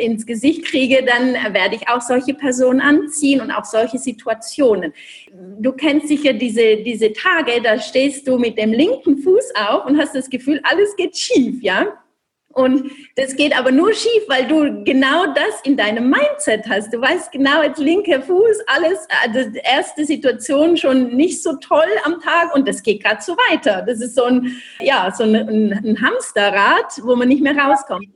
ins 0.00 0.26
Gesicht 0.26 0.66
kriege, 0.66 1.02
dann 1.04 1.54
werde 1.54 1.76
ich 1.76 1.88
auch 1.88 2.02
solche 2.02 2.34
Personen 2.34 2.80
anziehen 2.80 3.40
und 3.40 3.50
auch 3.50 3.64
solche 3.64 3.98
Situationen. 3.98 4.92
Du 5.58 5.72
kennst 5.72 6.08
sicher 6.08 6.34
diese, 6.34 6.76
diese 6.78 7.12
Tage, 7.12 7.62
da 7.62 7.78
stehst 7.78 8.28
du 8.28 8.38
mit 8.38 8.58
dem 8.58 8.72
linken 8.72 9.18
Fuß 9.18 9.54
auf 9.54 9.86
und 9.86 9.98
hast 9.98 10.14
das 10.14 10.28
Gefühl, 10.28 10.60
alles 10.62 10.94
geht 10.96 11.16
schief, 11.16 11.62
ja? 11.62 11.86
Und 12.52 12.90
das 13.14 13.36
geht 13.36 13.56
aber 13.56 13.70
nur 13.70 13.92
schief, 13.94 14.22
weil 14.26 14.46
du 14.48 14.82
genau 14.82 15.26
das 15.34 15.60
in 15.62 15.76
deinem 15.76 16.10
Mindset 16.10 16.68
hast. 16.68 16.92
Du 16.92 17.00
weißt 17.00 17.30
genau, 17.30 17.60
als 17.60 17.78
linker 17.78 18.20
Fuß, 18.22 18.58
alles, 18.66 19.06
also 19.22 19.50
erste 19.62 20.04
Situation 20.04 20.76
schon 20.76 21.16
nicht 21.16 21.42
so 21.42 21.54
toll 21.56 21.88
am 22.04 22.20
Tag 22.20 22.54
und 22.54 22.66
das 22.66 22.82
geht 22.82 23.04
gerade 23.04 23.22
so 23.22 23.36
weiter. 23.50 23.82
Das 23.86 24.00
ist 24.00 24.16
so 24.16 24.24
ein, 24.24 24.56
ja, 24.80 25.12
so 25.16 25.22
ein, 25.22 25.34
ein 25.36 26.02
Hamsterrad, 26.02 27.00
wo 27.02 27.14
man 27.14 27.28
nicht 27.28 27.42
mehr 27.42 27.56
rauskommt. 27.56 28.08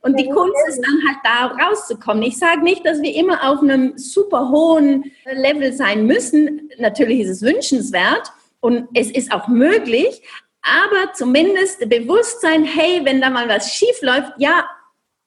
Und 0.00 0.18
die 0.18 0.28
Kunst 0.28 0.56
ist 0.68 0.82
dann 0.82 1.00
halt 1.06 1.18
da 1.24 1.66
rauszukommen. 1.66 2.22
Ich 2.22 2.38
sage 2.38 2.62
nicht, 2.62 2.84
dass 2.86 3.00
wir 3.00 3.14
immer 3.14 3.50
auf 3.50 3.62
einem 3.62 3.96
super 3.96 4.50
hohen 4.50 5.10
Level 5.24 5.72
sein 5.72 6.06
müssen. 6.06 6.70
Natürlich 6.78 7.20
ist 7.20 7.30
es 7.30 7.42
wünschenswert 7.42 8.30
und 8.60 8.86
es 8.94 9.10
ist 9.10 9.32
auch 9.32 9.48
möglich, 9.48 10.22
aber 10.64 11.12
zumindest 11.12 11.88
Bewusstsein, 11.88 12.64
hey, 12.64 13.00
wenn 13.04 13.20
da 13.20 13.28
mal 13.28 13.48
was 13.48 13.72
schief 13.72 14.00
läuft, 14.00 14.32
ja, 14.38 14.64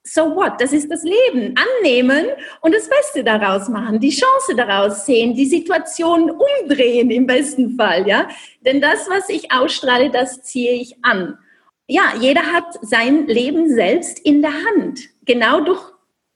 so 0.02 0.34
what? 0.34 0.60
Das 0.60 0.72
ist 0.72 0.90
das 0.90 1.02
Leben. 1.02 1.54
Annehmen 1.56 2.26
und 2.60 2.74
das 2.74 2.88
Beste 2.88 3.22
daraus 3.22 3.68
machen, 3.68 4.00
die 4.00 4.10
Chance 4.10 4.56
daraus 4.56 5.06
sehen, 5.06 5.34
die 5.34 5.46
Situation 5.46 6.30
umdrehen 6.30 7.10
im 7.10 7.26
besten 7.26 7.76
Fall, 7.76 8.08
ja. 8.08 8.28
Denn 8.62 8.80
das, 8.80 9.08
was 9.08 9.28
ich 9.28 9.52
ausstrahle, 9.52 10.10
das 10.10 10.42
ziehe 10.42 10.72
ich 10.72 10.96
an. 11.02 11.38
Ja, 11.86 12.14
jeder 12.18 12.42
hat 12.52 12.78
sein 12.82 13.26
Leben 13.26 13.72
selbst 13.72 14.18
in 14.18 14.42
der 14.42 14.52
Hand. 14.52 15.00
Genau 15.24 15.60
durch 15.60 15.82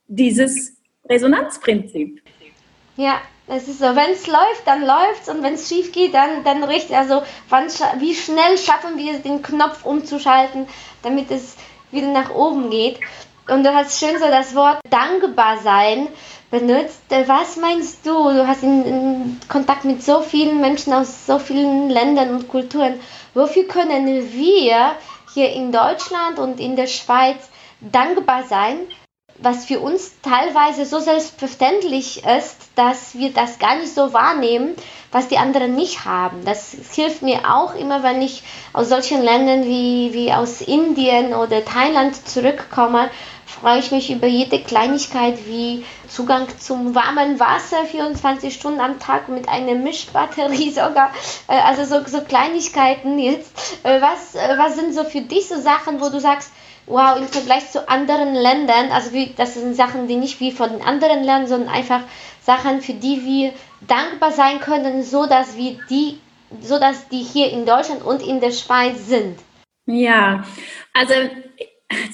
dieses 0.07 0.77
Resonanzprinzip. 1.09 2.21
Ja, 2.95 3.21
es 3.47 3.67
ist 3.67 3.79
so, 3.79 3.95
wenn 3.95 4.11
es 4.11 4.27
läuft, 4.27 4.65
dann 4.65 4.85
läuft 4.85 5.23
es 5.23 5.29
und 5.29 5.43
wenn 5.43 5.55
es 5.55 5.67
schief 5.67 5.91
geht, 5.91 6.13
dann, 6.13 6.43
dann 6.43 6.63
richtig. 6.63 6.95
Also 6.95 7.23
wann, 7.49 7.67
wie 7.99 8.15
schnell 8.15 8.57
schaffen 8.57 8.97
wir 8.97 9.13
es, 9.13 9.21
den 9.21 9.41
Knopf 9.41 9.85
umzuschalten, 9.85 10.67
damit 11.01 11.29
es 11.29 11.55
wieder 11.91 12.07
nach 12.07 12.33
oben 12.33 12.69
geht. 12.69 12.99
Und 13.49 13.65
du 13.65 13.73
hast 13.73 13.99
schön 13.99 14.17
so 14.17 14.25
das 14.27 14.55
Wort 14.55 14.79
dankbar 14.89 15.57
sein 15.57 16.07
benutzt. 16.49 17.01
Was 17.09 17.57
meinst 17.57 18.05
du? 18.05 18.11
Du 18.11 18.47
hast 18.47 18.63
in, 18.63 18.85
in 18.85 19.39
Kontakt 19.49 19.83
mit 19.83 20.01
so 20.01 20.21
vielen 20.21 20.61
Menschen 20.61 20.93
aus 20.93 21.25
so 21.25 21.39
vielen 21.39 21.89
Ländern 21.89 22.29
und 22.29 22.47
Kulturen. 22.47 22.99
Wofür 23.33 23.67
können 23.67 24.05
wir 24.31 24.95
hier 25.33 25.51
in 25.51 25.71
Deutschland 25.71 26.39
und 26.39 26.59
in 26.61 26.77
der 26.77 26.87
Schweiz 26.87 27.49
dankbar 27.81 28.43
sein? 28.43 28.87
Was 29.39 29.65
für 29.65 29.79
uns 29.79 30.13
teilweise 30.21 30.85
so 30.85 30.99
selbstverständlich 30.99 32.23
ist, 32.25 32.57
dass 32.75 33.15
wir 33.15 33.33
das 33.33 33.59
gar 33.59 33.75
nicht 33.75 33.93
so 33.93 34.13
wahrnehmen, 34.13 34.75
was 35.11 35.27
die 35.27 35.37
anderen 35.37 35.75
nicht 35.75 36.05
haben. 36.05 36.45
Das 36.45 36.75
hilft 36.91 37.21
mir 37.21 37.41
auch 37.49 37.75
immer, 37.75 38.03
wenn 38.03 38.21
ich 38.21 38.43
aus 38.73 38.89
solchen 38.89 39.21
Ländern 39.21 39.63
wie, 39.65 40.13
wie 40.13 40.33
aus 40.33 40.61
Indien 40.61 41.33
oder 41.33 41.63
Thailand 41.65 42.27
zurückkomme, 42.27 43.09
freue 43.45 43.79
ich 43.79 43.91
mich 43.91 44.11
über 44.11 44.27
jede 44.27 44.59
Kleinigkeit 44.59 45.45
wie 45.45 45.85
Zugang 46.07 46.47
zum 46.59 46.95
warmen 46.95 47.39
Wasser 47.39 47.85
24 47.85 48.53
Stunden 48.53 48.79
am 48.79 48.99
Tag 48.99 49.29
mit 49.29 49.47
einer 49.47 49.75
Mischbatterie 49.75 50.71
sogar. 50.71 51.11
Äh, 51.47 51.59
also 51.59 51.85
so, 51.85 52.05
so 52.05 52.21
Kleinigkeiten 52.21 53.19
jetzt. 53.19 53.51
Äh, 53.83 54.01
was, 54.01 54.35
äh, 54.35 54.57
was 54.57 54.75
sind 54.75 54.93
so 54.93 55.03
für 55.03 55.21
dich 55.21 55.47
so 55.47 55.59
Sachen, 55.59 56.01
wo 56.01 56.09
du 56.09 56.19
sagst, 56.19 56.51
wow, 56.85 57.17
im 57.17 57.27
Vergleich 57.27 57.69
zu 57.71 57.87
anderen 57.87 58.33
Ländern, 58.33 58.91
also 58.91 59.13
wie, 59.13 59.33
das 59.37 59.53
sind 59.53 59.75
Sachen, 59.75 60.07
die 60.07 60.15
nicht 60.15 60.39
wie 60.39 60.51
von 60.51 60.69
den 60.69 60.81
anderen 60.81 61.23
lernen, 61.23 61.47
sondern 61.47 61.69
einfach 61.69 62.01
Sachen, 62.41 62.81
für 62.81 62.93
die 62.93 63.23
wir 63.23 63.53
dankbar 63.87 64.31
sein 64.31 64.59
können, 64.59 65.03
so 65.03 65.25
dass 65.25 65.57
wir 65.57 65.77
die, 65.89 66.19
so 66.61 66.79
dass 66.79 67.07
die 67.09 67.21
hier 67.21 67.51
in 67.51 67.65
Deutschland 67.65 68.03
und 68.03 68.21
in 68.21 68.39
der 68.39 68.51
Schweiz 68.51 69.07
sind. 69.07 69.39
Ja, 69.85 70.43
also 70.93 71.13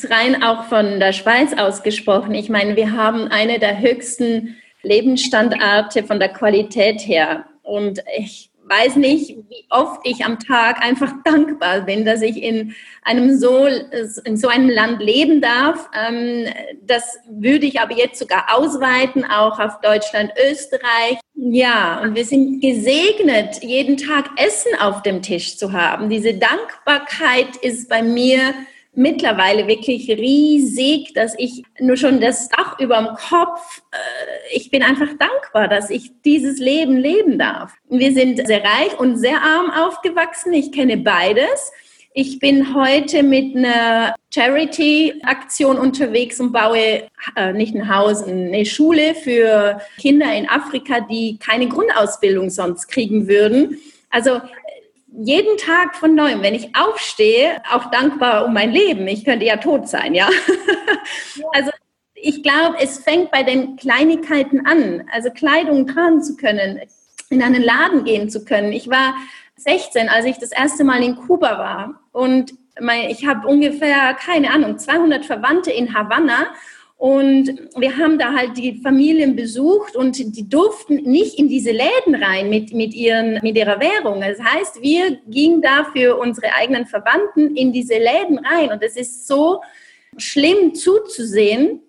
rein 0.10 0.44
auch 0.44 0.66
von 0.66 1.00
der 1.00 1.14
Schweiz 1.14 1.54
ausgesprochen. 1.54 2.34
Ich 2.34 2.50
meine, 2.50 2.76
wir 2.76 2.94
haben 2.94 3.28
eine 3.28 3.60
der 3.60 3.80
höchsten 3.80 4.58
Lebensstandarte 4.82 6.04
von 6.04 6.20
der 6.20 6.30
Qualität 6.30 7.02
her. 7.02 7.46
Und 7.64 8.02
ich 8.18 8.49
weiß 8.70 8.96
nicht, 8.98 9.36
wie 9.50 9.66
oft 9.70 10.02
ich 10.04 10.24
am 10.24 10.40
Tag 10.40 10.84
einfach 10.84 11.14
dankbar 11.24 11.82
bin, 11.82 12.06
dass 12.06 12.22
ich 12.22 12.42
in 12.42 12.76
einem 13.04 13.38
so, 13.38 13.68
in 14.24 14.38
so 14.38 14.48
einem 14.48 14.70
Land 14.70 15.02
leben 15.02 15.42
darf. 15.42 15.90
Ähm, 15.94 16.46
das 16.84 17.18
würde 17.30 17.66
ich 17.66 17.80
aber 17.80 17.96
jetzt 17.96 18.20
sogar 18.20 18.46
ausweiten, 18.56 19.26
auch 19.26 19.60
auf 19.60 19.82
Deutschland, 19.82 20.32
Österreich. 20.50 21.20
Ja, 21.36 22.02
und 22.02 22.16
wir 22.16 22.26
sind 22.26 22.62
gesegnet, 22.62 23.64
jeden 23.64 23.98
Tag 23.98 24.30
Essen 24.38 24.72
auf 24.80 25.02
dem 25.04 25.22
Tisch 25.22 25.58
zu 25.58 25.72
haben. 25.72 26.10
Diese 26.10 26.34
Dankbarkeit 26.34 27.56
ist 27.62 27.90
bei 27.90 28.04
mir 28.04 28.54
mittlerweile 29.00 29.66
wirklich 29.66 30.10
riesig, 30.10 31.14
dass 31.14 31.34
ich 31.38 31.64
nur 31.80 31.96
schon 31.96 32.20
das 32.20 32.50
Dach 32.50 32.78
über 32.80 32.98
dem 32.98 33.16
Kopf, 33.16 33.82
äh, 33.92 34.56
ich 34.56 34.70
bin 34.70 34.84
einfach 34.84 35.08
dankbar, 35.18 35.70
dass 35.70 35.90
ich 35.90 36.12
dieses 36.26 36.60
Leben 36.60 36.98
leben 36.98 37.40
darf. 37.40 37.72
Wir 37.90 38.12
sind 38.14 38.46
sehr 38.46 38.62
reich 38.62 39.00
und 39.00 39.18
sehr 39.18 39.42
arm 39.42 39.72
aufgewachsen. 39.72 40.52
Ich 40.52 40.74
kenne 40.74 40.98
beides. 40.98 41.72
Ich 42.14 42.40
bin 42.40 42.76
heute 42.76 43.24
mit 43.24 43.56
einer 43.56 44.16
Charity-Aktion 44.34 45.78
unterwegs 45.78 46.42
und 46.42 46.52
baue 46.52 47.04
äh, 47.38 47.54
nicht 47.54 47.74
ein 47.76 47.88
Haus, 47.96 48.24
eine 48.24 48.66
Schule 48.66 49.16
für 49.16 49.80
Kinder 49.98 50.34
in 50.36 50.50
Afrika, 50.50 51.00
die 51.00 51.38
keine 51.38 51.70
Grundausbildung 51.70 52.50
sonst 52.50 52.90
kriegen 52.90 53.30
würden. 53.30 53.80
Also 54.10 54.42
jeden 55.12 55.58
Tag 55.58 55.96
von 55.96 56.16
neuem, 56.16 56.42
wenn 56.42 56.56
ich 56.56 56.76
aufstehe, 56.76 57.62
auch 57.72 57.90
dankbar 57.92 58.46
um 58.46 58.54
mein 58.54 58.72
Leben. 58.72 59.08
Ich 59.08 59.26
könnte 59.26 59.46
ja 59.46 59.58
tot 59.58 59.88
sein, 59.88 60.14
ja. 60.14 60.30
Also 61.54 61.72
ich 62.14 62.44
glaube, 62.44 62.78
es 62.80 63.00
fängt 63.00 63.32
bei 63.32 63.44
den 63.44 63.78
Kleinigkeiten 63.78 64.66
an. 64.66 65.06
Also 65.12 65.30
Kleidung 65.30 65.88
tragen 65.88 66.22
zu 66.22 66.36
können, 66.36 66.82
in 67.30 67.42
einen 67.42 67.62
Laden 67.62 68.04
gehen 68.04 68.30
zu 68.30 68.44
können. 68.44 68.74
Ich 68.74 68.90
war 68.90 69.16
16, 69.56 70.10
als 70.10 70.26
ich 70.26 70.38
das 70.38 70.52
erste 70.52 70.84
Mal 70.84 71.04
in 71.04 71.16
Kuba 71.16 71.58
war 71.58 72.02
und 72.12 72.54
ich 73.10 73.26
habe 73.28 73.48
ungefähr, 73.48 74.14
keine 74.14 74.52
Ahnung, 74.52 74.78
200 74.78 75.26
Verwandte 75.26 75.72
in 75.72 75.94
Havanna 75.94 76.48
und 77.00 77.70
wir 77.78 77.96
haben 77.96 78.20
da 78.20 78.34
halt 78.34 78.58
die 78.58 78.82
Familien 78.84 79.34
besucht 79.34 79.96
und 79.96 80.18
die 80.18 80.50
durften 80.50 80.96
nicht 80.96 81.40
in 81.40 81.48
diese 81.48 81.72
Läden 81.72 82.14
rein 82.22 82.50
mit, 82.50 82.74
mit, 82.74 82.94
ihren, 82.94 83.40
mit 83.42 83.56
ihrer 83.56 83.80
Währung. 83.80 84.20
Das 84.20 84.38
heißt, 84.38 84.82
wir 84.82 85.18
gingen 85.30 85.62
da 85.62 85.86
für 85.96 86.18
unsere 86.18 86.54
eigenen 86.54 86.86
Verwandten 86.86 87.56
in 87.56 87.72
diese 87.72 87.94
Läden 87.94 88.40
rein. 88.40 88.70
Und 88.74 88.84
es 88.84 88.98
ist 88.98 89.30
so 89.30 89.62
schlimm 90.18 90.76
zuzusehen, 90.76 91.80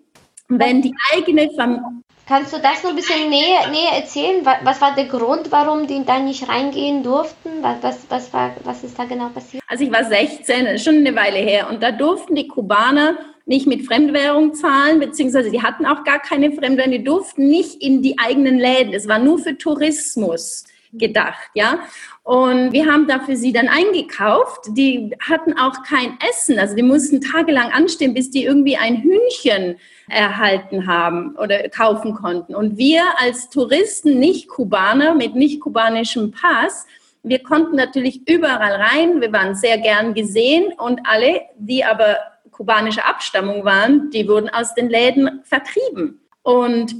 wenn 0.47 0.81
die 0.81 0.93
eigene 1.13 1.51
Familie. 1.57 1.83
Kannst 2.31 2.53
du 2.53 2.59
das 2.59 2.81
noch 2.81 2.91
ein 2.91 2.95
bisschen 2.95 3.29
näher, 3.29 3.67
näher 3.69 3.91
erzählen? 3.93 4.45
Was 4.63 4.79
war 4.79 4.95
der 4.95 5.03
Grund, 5.03 5.51
warum 5.51 5.85
die 5.85 6.05
da 6.05 6.17
nicht 6.17 6.47
reingehen 6.47 7.03
durften? 7.03 7.49
Was, 7.59 7.83
was, 7.83 7.97
was, 8.07 8.31
war, 8.31 8.55
was 8.63 8.85
ist 8.85 8.97
da 8.97 9.03
genau 9.03 9.27
passiert? 9.27 9.61
Also 9.67 9.83
ich 9.83 9.91
war 9.91 10.05
16, 10.05 10.79
schon 10.79 10.99
eine 10.99 11.13
Weile 11.13 11.39
her. 11.39 11.69
Und 11.69 11.83
da 11.83 11.91
durften 11.91 12.35
die 12.35 12.47
Kubaner 12.47 13.17
nicht 13.45 13.67
mit 13.67 13.85
Fremdwährung 13.85 14.53
zahlen, 14.53 15.01
beziehungsweise 15.01 15.51
die 15.51 15.61
hatten 15.61 15.85
auch 15.85 16.05
gar 16.05 16.19
keine 16.19 16.53
Fremdwährung, 16.53 16.93
die 16.93 17.03
durften 17.03 17.49
nicht 17.49 17.83
in 17.83 18.01
die 18.01 18.17
eigenen 18.17 18.59
Läden. 18.59 18.93
Es 18.93 19.09
war 19.09 19.19
nur 19.19 19.37
für 19.37 19.57
Tourismus 19.57 20.63
gedacht, 20.93 21.49
ja. 21.53 21.79
Und 22.23 22.71
wir 22.71 22.85
haben 22.85 23.07
dafür 23.07 23.35
sie 23.35 23.53
dann 23.53 23.67
eingekauft. 23.67 24.65
Die 24.69 25.15
hatten 25.19 25.57
auch 25.57 25.83
kein 25.83 26.17
Essen, 26.29 26.59
also 26.59 26.75
die 26.75 26.83
mussten 26.83 27.21
tagelang 27.21 27.71
anstehen, 27.71 28.13
bis 28.13 28.29
die 28.29 28.43
irgendwie 28.43 28.77
ein 28.77 29.01
Hühnchen 29.01 29.77
erhalten 30.07 30.87
haben 30.87 31.35
oder 31.37 31.69
kaufen 31.69 32.13
konnten. 32.13 32.55
Und 32.55 32.77
wir 32.77 33.03
als 33.17 33.49
Touristen, 33.49 34.19
nicht 34.19 34.47
Kubaner 34.47 35.15
mit 35.15 35.35
nicht 35.35 35.61
kubanischem 35.61 36.31
Pass, 36.31 36.85
wir 37.23 37.43
konnten 37.43 37.75
natürlich 37.75 38.27
überall 38.27 38.81
rein. 38.81 39.21
Wir 39.21 39.31
waren 39.31 39.53
sehr 39.53 39.77
gern 39.77 40.13
gesehen 40.13 40.73
und 40.77 41.01
alle, 41.05 41.41
die 41.57 41.83
aber 41.83 42.17
kubanischer 42.49 43.07
Abstammung 43.07 43.63
waren, 43.63 44.09
die 44.09 44.27
wurden 44.27 44.49
aus 44.49 44.73
den 44.73 44.89
Läden 44.89 45.41
vertrieben. 45.43 46.19
Und 46.43 46.95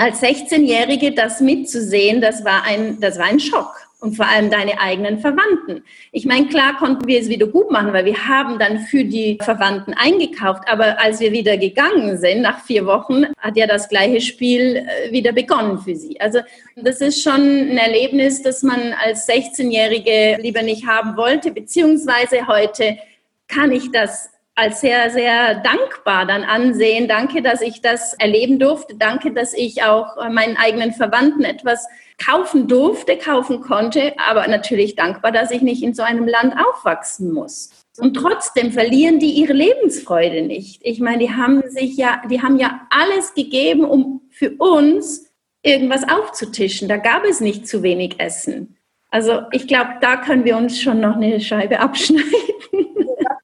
als 0.00 0.22
16-Jährige 0.22 1.12
das 1.12 1.40
mitzusehen, 1.40 2.22
das 2.22 2.42
war 2.42 2.64
ein, 2.64 2.98
das 3.00 3.18
war 3.18 3.26
ein 3.26 3.38
Schock. 3.38 3.74
Und 4.00 4.16
vor 4.16 4.26
allem 4.26 4.48
deine 4.48 4.80
eigenen 4.80 5.18
Verwandten. 5.18 5.84
Ich 6.10 6.24
meine, 6.24 6.48
klar 6.48 6.78
konnten 6.78 7.06
wir 7.06 7.20
es 7.20 7.28
wieder 7.28 7.46
gut 7.46 7.70
machen, 7.70 7.92
weil 7.92 8.06
wir 8.06 8.26
haben 8.26 8.58
dann 8.58 8.78
für 8.78 9.04
die 9.04 9.36
Verwandten 9.42 9.92
eingekauft. 9.92 10.62
Aber 10.68 10.98
als 10.98 11.20
wir 11.20 11.32
wieder 11.32 11.58
gegangen 11.58 12.16
sind, 12.16 12.40
nach 12.40 12.64
vier 12.64 12.86
Wochen, 12.86 13.26
hat 13.36 13.58
ja 13.58 13.66
das 13.66 13.90
gleiche 13.90 14.22
Spiel 14.22 14.76
äh, 14.76 15.12
wieder 15.12 15.32
begonnen 15.32 15.80
für 15.80 15.94
sie. 15.94 16.18
Also 16.18 16.38
das 16.76 17.02
ist 17.02 17.22
schon 17.22 17.42
ein 17.42 17.76
Erlebnis, 17.76 18.40
das 18.40 18.62
man 18.62 18.94
als 19.04 19.28
16-Jährige 19.28 20.38
lieber 20.40 20.62
nicht 20.62 20.86
haben 20.86 21.18
wollte, 21.18 21.50
beziehungsweise 21.50 22.46
heute 22.46 22.96
kann 23.48 23.70
ich 23.70 23.90
das 23.92 24.30
als 24.60 24.82
sehr, 24.82 25.10
sehr 25.10 25.54
dankbar 25.54 26.26
dann 26.26 26.44
ansehen. 26.44 27.08
Danke, 27.08 27.40
dass 27.40 27.62
ich 27.62 27.80
das 27.80 28.14
erleben 28.14 28.58
durfte. 28.58 28.94
Danke, 28.94 29.32
dass 29.32 29.54
ich 29.54 29.82
auch 29.82 30.16
meinen 30.30 30.56
eigenen 30.58 30.92
Verwandten 30.92 31.44
etwas 31.44 31.88
kaufen 32.22 32.68
durfte, 32.68 33.16
kaufen 33.16 33.62
konnte. 33.62 34.12
Aber 34.18 34.46
natürlich 34.46 34.96
dankbar, 34.96 35.32
dass 35.32 35.50
ich 35.50 35.62
nicht 35.62 35.82
in 35.82 35.94
so 35.94 36.02
einem 36.02 36.28
Land 36.28 36.54
aufwachsen 36.54 37.32
muss. 37.32 37.70
Und 37.98 38.14
trotzdem 38.14 38.70
verlieren 38.70 39.18
die 39.18 39.32
ihre 39.32 39.54
Lebensfreude 39.54 40.42
nicht. 40.42 40.80
Ich 40.84 41.00
meine, 41.00 41.18
die 41.18 41.30
haben 41.30 41.62
sich 41.68 41.96
ja, 41.96 42.20
die 42.30 42.42
haben 42.42 42.58
ja 42.58 42.86
alles 42.90 43.34
gegeben, 43.34 43.84
um 43.84 44.22
für 44.30 44.50
uns 44.58 45.30
irgendwas 45.62 46.08
aufzutischen. 46.08 46.88
Da 46.88 46.98
gab 46.98 47.24
es 47.24 47.40
nicht 47.40 47.66
zu 47.66 47.82
wenig 47.82 48.20
Essen. 48.20 48.76
Also 49.10 49.40
ich 49.52 49.66
glaube, 49.66 49.94
da 50.00 50.16
können 50.16 50.44
wir 50.44 50.56
uns 50.56 50.80
schon 50.80 51.00
noch 51.00 51.16
eine 51.16 51.40
Scheibe 51.40 51.80
abschneiden. 51.80 52.30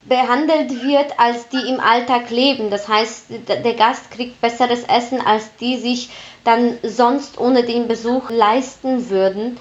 Behandelt 0.09 0.71
wird, 0.83 1.19
als 1.19 1.49
die 1.49 1.69
im 1.69 1.81
Alltag 1.81 2.31
leben. 2.31 2.71
Das 2.71 2.89
heißt, 2.89 3.27
der 3.49 3.75
Gast 3.75 4.11
kriegt 4.11 4.41
besseres 4.41 4.85
Essen, 4.85 5.21
als 5.21 5.55
die 5.57 5.79
sich 5.79 6.11
dann 6.45 6.79
sonst 6.83 7.39
ohne 7.39 7.65
den 7.65 7.89
Besuch 7.89 8.31
leisten 8.31 9.11
würden. 9.11 9.59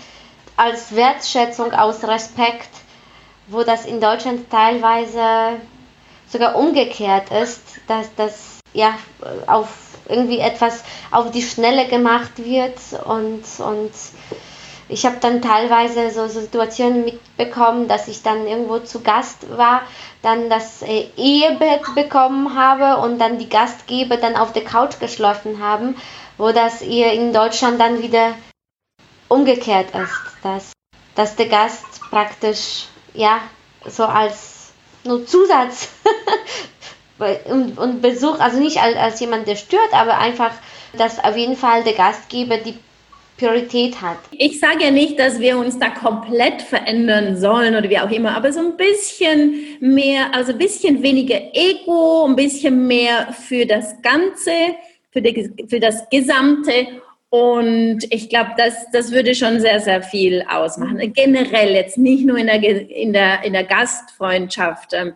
Als 0.56 0.96
Wertschätzung, 0.96 1.74
aus 1.74 2.04
Respekt, 2.04 2.70
wo 3.48 3.64
das 3.64 3.86
in 3.86 4.00
Deutschland 4.00 4.50
teilweise 4.50 5.60
sogar 6.28 6.56
umgekehrt 6.56 7.32
ist, 7.32 7.62
dass 7.88 8.14
das 8.16 8.60
ja 8.74 8.94
auf 9.48 9.70
irgendwie 10.08 10.40
etwas 10.40 10.84
auf 11.12 11.32
die 11.32 11.42
Schnelle 11.42 11.88
gemacht 11.88 12.32
wird 12.38 12.78
und, 13.06 13.44
und 13.60 13.92
ich 14.88 15.06
habe 15.06 15.18
dann 15.20 15.42
teilweise 15.42 16.12
so 16.12 16.28
Situationen 16.28 17.06
mitbekommen, 17.06 17.88
dass 17.88 18.08
ich 18.08 18.22
dann 18.22 18.48
irgendwo 18.48 18.80
zu 18.80 19.02
Gast 19.02 19.58
war, 19.58 19.82
dann 20.26 20.50
das 20.50 20.82
äh, 20.82 21.08
Ehebett 21.16 21.94
bekommen 21.94 22.56
habe 22.56 23.00
und 23.02 23.20
dann 23.20 23.38
die 23.38 23.48
Gastgeber 23.48 24.18
dann 24.18 24.36
auf 24.36 24.54
der 24.54 24.64
Couch 24.64 25.00
geschlafen 25.00 25.62
haben, 25.62 25.96
wo 26.38 26.52
das 26.52 26.82
eher 26.82 27.14
in 27.14 27.32
Deutschland 27.32 27.80
dann 27.80 28.02
wieder 28.02 28.34
umgekehrt 29.28 29.94
ist, 29.96 30.16
dass, 30.42 30.72
dass 31.14 31.36
der 31.36 31.48
Gast 31.48 31.86
praktisch 32.10 32.86
ja 33.14 33.40
so 33.86 34.06
als 34.06 34.74
nur 35.04 35.28
Zusatz 35.28 35.90
und, 37.46 37.78
und 37.78 38.02
Besuch, 38.02 38.40
also 38.40 38.60
nicht 38.60 38.82
als, 38.82 38.98
als 38.98 39.20
jemand, 39.20 39.48
der 39.48 39.56
stört, 39.56 39.94
aber 39.94 40.18
einfach, 40.18 40.52
dass 40.94 41.24
auf 41.24 41.38
jeden 41.38 41.56
Fall 41.56 41.84
der 41.84 41.94
Gastgeber 41.94 42.58
die 42.58 42.80
Priorität 43.38 44.02
hat. 44.02 44.18
Ich 44.32 44.60
sage 44.60 44.86
ja 44.86 44.92
nicht, 44.92 45.20
dass 45.20 45.40
wir 45.40 45.58
uns 45.58 45.78
da 45.78 45.90
komplett 45.90 46.62
verändern 46.62 47.38
sollen 47.38 47.76
oder 47.76 47.90
wie 47.90 48.00
auch 48.00 48.12
immer, 48.12 48.36
aber 48.36 48.54
so 48.54 48.62
ein 48.62 48.78
bisschen 48.78 49.78
mehr, 49.82 50.34
also 50.34 50.54
ein 50.54 50.58
bisschen 50.58 51.04
weniger 51.04 51.40
Ego, 51.54 52.26
ein 52.26 52.36
bisschen 52.36 52.88
mehr 52.88 53.34
für 53.34 53.66
das 53.66 54.02
Ganze, 54.02 54.52
für, 55.12 55.22
die, 55.22 55.52
für 55.68 55.80
das 55.80 56.10
Gesamte. 56.10 56.88
Und 57.30 58.00
ich 58.10 58.30
glaube, 58.30 58.52
das, 58.58 58.90
das 58.94 59.12
würde 59.12 59.36
schon 59.36 59.60
sehr, 59.60 59.82
sehr 59.82 60.02
viel 60.02 60.46
ausmachen. 60.50 61.12
Generell 61.14 61.74
jetzt 61.74 61.98
nicht 61.98 62.26
nur 62.26 62.38
in 62.38 62.48
der, 62.48 62.64
in 62.64 63.12
der, 63.12 63.44
in 63.44 63.52
der 63.52 63.66
Gastfreundschaft. 63.66 64.94
Ähm, 64.94 65.14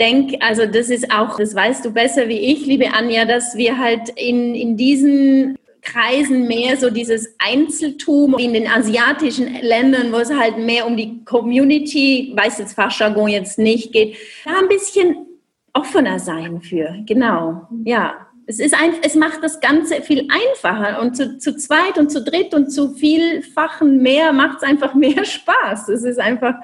denke, 0.00 0.40
also 0.40 0.66
das 0.66 0.88
ist 0.88 1.12
auch, 1.12 1.36
das 1.36 1.54
weißt 1.54 1.84
du 1.84 1.92
besser 1.92 2.26
wie 2.26 2.38
ich, 2.38 2.66
liebe 2.66 2.92
Anja, 2.92 3.26
dass 3.26 3.54
wir 3.56 3.78
halt 3.78 4.08
in, 4.16 4.56
in 4.56 4.76
diesen 4.76 5.56
Kreisen 5.82 6.46
mehr 6.46 6.76
so 6.76 6.90
dieses 6.90 7.34
Einzeltum 7.38 8.38
in 8.38 8.52
den 8.52 8.68
asiatischen 8.68 9.54
Ländern, 9.62 10.12
wo 10.12 10.16
es 10.16 10.32
halt 10.32 10.58
mehr 10.58 10.86
um 10.86 10.96
die 10.96 11.24
Community, 11.24 12.32
weiß 12.36 12.58
jetzt 12.58 12.74
Fachjargon 12.74 13.28
jetzt 13.28 13.58
nicht 13.58 13.92
geht, 13.92 14.16
da 14.44 14.58
ein 14.58 14.68
bisschen 14.68 15.26
offener 15.72 16.18
sein 16.18 16.60
für. 16.60 16.96
Genau, 17.06 17.68
ja. 17.84 18.26
Es, 18.46 18.58
ist 18.58 18.74
ein, 18.74 18.94
es 19.02 19.14
macht 19.14 19.44
das 19.44 19.60
Ganze 19.60 20.02
viel 20.02 20.26
einfacher 20.28 21.00
und 21.00 21.16
zu, 21.16 21.38
zu 21.38 21.56
zweit 21.56 21.98
und 21.98 22.10
zu 22.10 22.24
dritt 22.24 22.52
und 22.52 22.70
zu 22.70 22.94
vielfachen 22.94 24.02
mehr 24.02 24.32
macht 24.32 24.58
es 24.58 24.62
einfach 24.64 24.94
mehr 24.96 25.24
Spaß. 25.24 25.88
Es 25.88 26.02
ist 26.02 26.18
einfach 26.18 26.54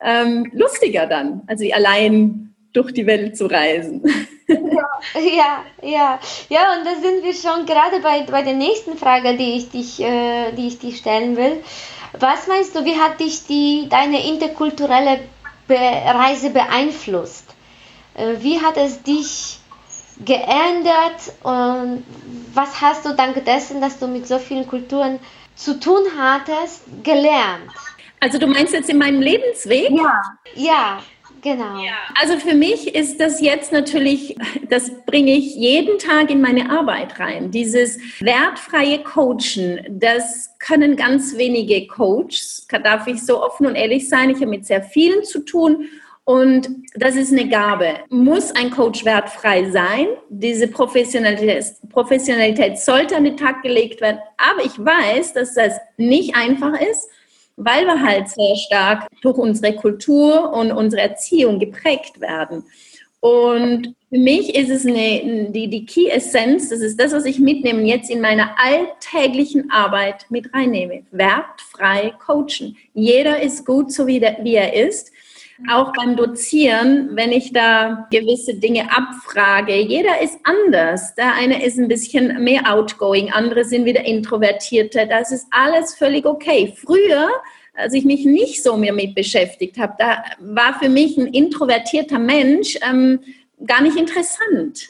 ähm, 0.00 0.50
lustiger 0.52 1.06
dann, 1.06 1.42
also 1.46 1.64
allein 1.72 2.54
durch 2.72 2.92
die 2.92 3.06
Welt 3.06 3.36
zu 3.36 3.46
reisen. 3.46 4.02
Ja, 5.14 5.64
ja, 5.82 6.18
ja, 6.48 6.76
und 6.76 6.86
da 6.86 6.94
sind 7.00 7.22
wir 7.22 7.34
schon 7.34 7.66
gerade 7.66 8.00
bei, 8.00 8.22
bei 8.22 8.42
der 8.42 8.54
nächsten 8.54 8.96
Frage, 8.96 9.36
die 9.36 9.56
ich 9.56 9.70
dich, 9.70 10.00
äh, 10.00 10.52
die 10.52 10.68
ich 10.68 10.78
dich 10.78 10.98
stellen 10.98 11.36
will. 11.36 11.62
Was 12.18 12.46
meinst 12.48 12.74
du, 12.74 12.84
wie 12.84 12.98
hat 12.98 13.20
dich 13.20 13.46
die, 13.46 13.88
deine 13.88 14.26
interkulturelle 14.26 15.20
Be 15.66 15.76
Reise 15.76 16.50
beeinflusst? 16.50 17.44
Äh, 18.14 18.34
wie 18.40 18.60
hat 18.60 18.76
es 18.76 19.02
dich 19.02 19.58
geändert 20.24 21.32
und 21.42 22.04
was 22.52 22.80
hast 22.80 23.06
du 23.06 23.14
dank 23.14 23.42
dessen, 23.44 23.80
dass 23.80 23.98
du 23.98 24.06
mit 24.06 24.26
so 24.26 24.38
vielen 24.38 24.66
Kulturen 24.66 25.18
zu 25.54 25.78
tun 25.78 26.02
hattest, 26.18 26.82
gelernt? 27.02 27.70
Also 28.20 28.38
du 28.38 28.46
meinst 28.46 28.74
jetzt 28.74 28.90
in 28.90 28.98
meinem 28.98 29.22
Lebensweg? 29.22 29.90
Ja. 29.90 30.22
Ja, 30.54 30.98
Genau. 31.42 31.82
Ja, 31.82 31.96
also 32.20 32.38
für 32.38 32.54
mich 32.54 32.94
ist 32.94 33.20
das 33.20 33.40
jetzt 33.40 33.72
natürlich, 33.72 34.36
das 34.68 34.90
bringe 35.06 35.32
ich 35.32 35.54
jeden 35.56 35.98
Tag 35.98 36.30
in 36.30 36.40
meine 36.40 36.70
Arbeit 36.70 37.18
rein. 37.18 37.50
Dieses 37.50 37.98
wertfreie 38.20 39.02
Coachen, 39.02 39.80
das 39.88 40.54
können 40.58 40.96
ganz 40.96 41.36
wenige 41.36 41.86
Coaches, 41.86 42.66
darf 42.82 43.06
ich 43.06 43.24
so 43.24 43.42
offen 43.42 43.66
und 43.66 43.74
ehrlich 43.74 44.08
sein. 44.08 44.30
Ich 44.30 44.36
habe 44.36 44.48
mit 44.48 44.66
sehr 44.66 44.82
vielen 44.82 45.24
zu 45.24 45.40
tun 45.40 45.88
und 46.24 46.68
das 46.94 47.16
ist 47.16 47.32
eine 47.32 47.48
Gabe. 47.48 47.94
Muss 48.08 48.54
ein 48.54 48.70
Coach 48.70 49.04
wertfrei 49.04 49.70
sein? 49.70 50.06
Diese 50.28 50.68
Professionalität, 50.68 51.64
Professionalität 51.88 52.78
sollte 52.78 53.16
an 53.16 53.24
den 53.24 53.36
Tag 53.36 53.62
gelegt 53.62 54.00
werden. 54.00 54.18
Aber 54.36 54.64
ich 54.64 54.78
weiß, 54.78 55.32
dass 55.32 55.54
das 55.54 55.78
nicht 55.96 56.36
einfach 56.36 56.78
ist 56.80 57.08
weil 57.64 57.84
wir 57.84 58.00
halt 58.00 58.28
sehr 58.28 58.56
stark 58.56 59.06
durch 59.22 59.36
unsere 59.36 59.74
Kultur 59.74 60.52
und 60.52 60.72
unsere 60.72 61.02
Erziehung 61.02 61.58
geprägt 61.58 62.20
werden. 62.20 62.64
Und 63.20 63.94
für 64.08 64.18
mich 64.18 64.54
ist 64.56 64.70
es 64.70 64.86
eine, 64.86 65.50
die, 65.50 65.68
die 65.68 65.84
Key 65.84 66.08
Essenz, 66.08 66.70
das 66.70 66.80
ist 66.80 66.98
das, 66.98 67.12
was 67.12 67.26
ich 67.26 67.38
mitnehme 67.38 67.82
jetzt 67.82 68.10
in 68.10 68.22
meiner 68.22 68.56
alltäglichen 68.58 69.70
Arbeit 69.70 70.24
mit 70.30 70.52
reinnehme. 70.54 71.02
Wertfrei 71.10 72.14
coachen. 72.18 72.76
Jeder 72.94 73.40
ist 73.40 73.66
gut, 73.66 73.92
so 73.92 74.06
wie, 74.06 74.20
der, 74.20 74.38
wie 74.42 74.54
er 74.54 74.72
ist. 74.72 75.12
Auch 75.68 75.92
beim 75.92 76.16
Dozieren, 76.16 77.10
wenn 77.16 77.32
ich 77.32 77.52
da 77.52 78.08
gewisse 78.10 78.54
Dinge 78.54 78.88
abfrage, 78.90 79.76
jeder 79.76 80.20
ist 80.20 80.38
anders. 80.44 81.14
Der 81.14 81.34
eine 81.34 81.64
ist 81.64 81.78
ein 81.78 81.88
bisschen 81.88 82.42
mehr 82.42 82.62
outgoing, 82.72 83.30
andere 83.32 83.64
sind 83.64 83.84
wieder 83.84 84.04
introvertierter. 84.04 85.06
Das 85.06 85.32
ist 85.32 85.46
alles 85.50 85.94
völlig 85.94 86.24
okay. 86.24 86.72
Früher, 86.76 87.30
als 87.74 87.94
ich 87.94 88.04
mich 88.04 88.24
nicht 88.24 88.62
so 88.62 88.76
mehr 88.76 88.92
mit 88.92 89.14
beschäftigt 89.14 89.78
habe, 89.78 89.94
da 89.98 90.24
war 90.38 90.78
für 90.78 90.88
mich 90.88 91.16
ein 91.18 91.26
introvertierter 91.26 92.18
Mensch 92.18 92.78
ähm, 92.88 93.20
gar 93.66 93.82
nicht 93.82 93.96
interessant. 93.96 94.88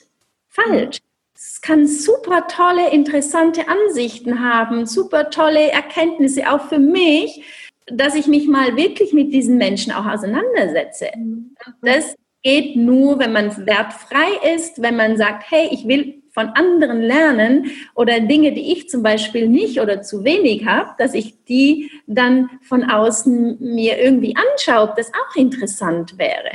Falsch. 0.49 0.99
Es 1.35 1.61
kann 1.63 1.87
super 1.87 2.47
tolle, 2.49 2.91
interessante 2.91 3.67
Ansichten 3.67 4.41
haben, 4.41 4.85
super 4.85 5.31
tolle 5.31 5.71
Erkenntnisse, 5.71 6.51
auch 6.51 6.69
für 6.69 6.79
mich 6.79 7.70
dass 7.87 8.14
ich 8.14 8.27
mich 8.27 8.47
mal 8.47 8.77
wirklich 8.77 9.12
mit 9.12 9.33
diesen 9.33 9.59
Menschen 9.59 9.93
auch 9.93 10.07
auseinandersetze. 10.07 11.09
Mhm. 11.16 11.55
Das 11.83 12.14
geht 12.43 12.77
nur, 12.77 13.19
wenn 13.19 13.33
man 13.33 13.66
wertfrei 13.66 14.55
ist, 14.55 14.81
wenn 14.81 14.97
man 14.97 15.16
sagt, 15.16 15.51
hey, 15.51 15.69
ich 15.71 15.87
will 15.87 16.23
von 16.33 16.49
anderen 16.51 17.03
lernen 17.03 17.71
oder 17.95 18.21
Dinge, 18.21 18.53
die 18.53 18.73
ich 18.73 18.88
zum 18.88 19.03
Beispiel 19.03 19.49
nicht 19.49 19.81
oder 19.81 20.01
zu 20.03 20.25
wenig 20.25 20.64
habe, 20.64 20.90
dass 20.97 21.14
ich 21.14 21.45
die 21.45 21.90
dann 22.07 22.49
von 22.62 22.85
außen 22.85 23.59
mir 23.61 24.01
irgendwie 24.01 24.35
anschaue, 24.37 24.88
ob 24.88 24.97
das 24.97 25.12
auch 25.12 25.37
interessant 25.37 26.19
wäre. 26.19 26.51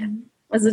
Also 0.49 0.71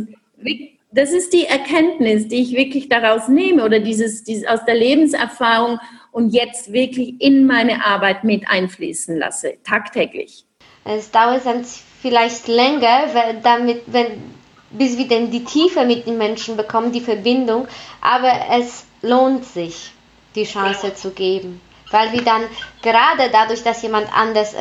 das 0.93 1.13
ist 1.13 1.33
die 1.33 1.47
Erkenntnis, 1.47 2.29
die 2.29 2.43
ich 2.43 2.53
wirklich 2.53 2.89
daraus 2.89 3.29
nehme 3.29 3.65
oder 3.65 3.81
dieses, 3.81 4.25
dieses 4.25 4.47
aus 4.47 4.65
der 4.65 4.77
Lebenserfahrung 4.77 5.79
und 6.13 6.31
jetzt 6.31 6.73
wirklich 6.73 7.21
in 7.21 7.47
meine 7.47 7.85
Arbeit 7.85 8.23
mit 8.23 8.49
einfließen 8.49 9.19
lasse, 9.19 9.55
tagtäglich. 9.65 10.45
Es 10.85 11.11
dauert 11.11 11.47
dann 11.47 11.65
vielleicht 12.01 12.49
länger, 12.49 13.07
damit, 13.43 13.83
wenn, 13.87 14.23
bis 14.71 14.99
wir 14.99 15.09
dann 15.09 15.31
die 15.31 15.45
Tiefe 15.45 15.85
mit 15.85 16.07
den 16.07 16.19
Menschen 16.19 16.57
bekommen, 16.57 16.93
die 16.93 17.01
Verbindung. 17.01 17.67
Aber 18.01 18.33
es 18.51 18.85
lohnt 19.01 19.45
sich, 19.45 19.93
die 20.35 20.45
Chance 20.45 20.95
zu 20.95 21.11
geben. 21.13 21.61
Weil 21.91 22.13
wir 22.13 22.23
dann 22.23 22.43
gerade 22.83 23.31
dadurch, 23.31 23.63
dass 23.63 23.83
jemand 23.83 24.09
anders 24.17 24.55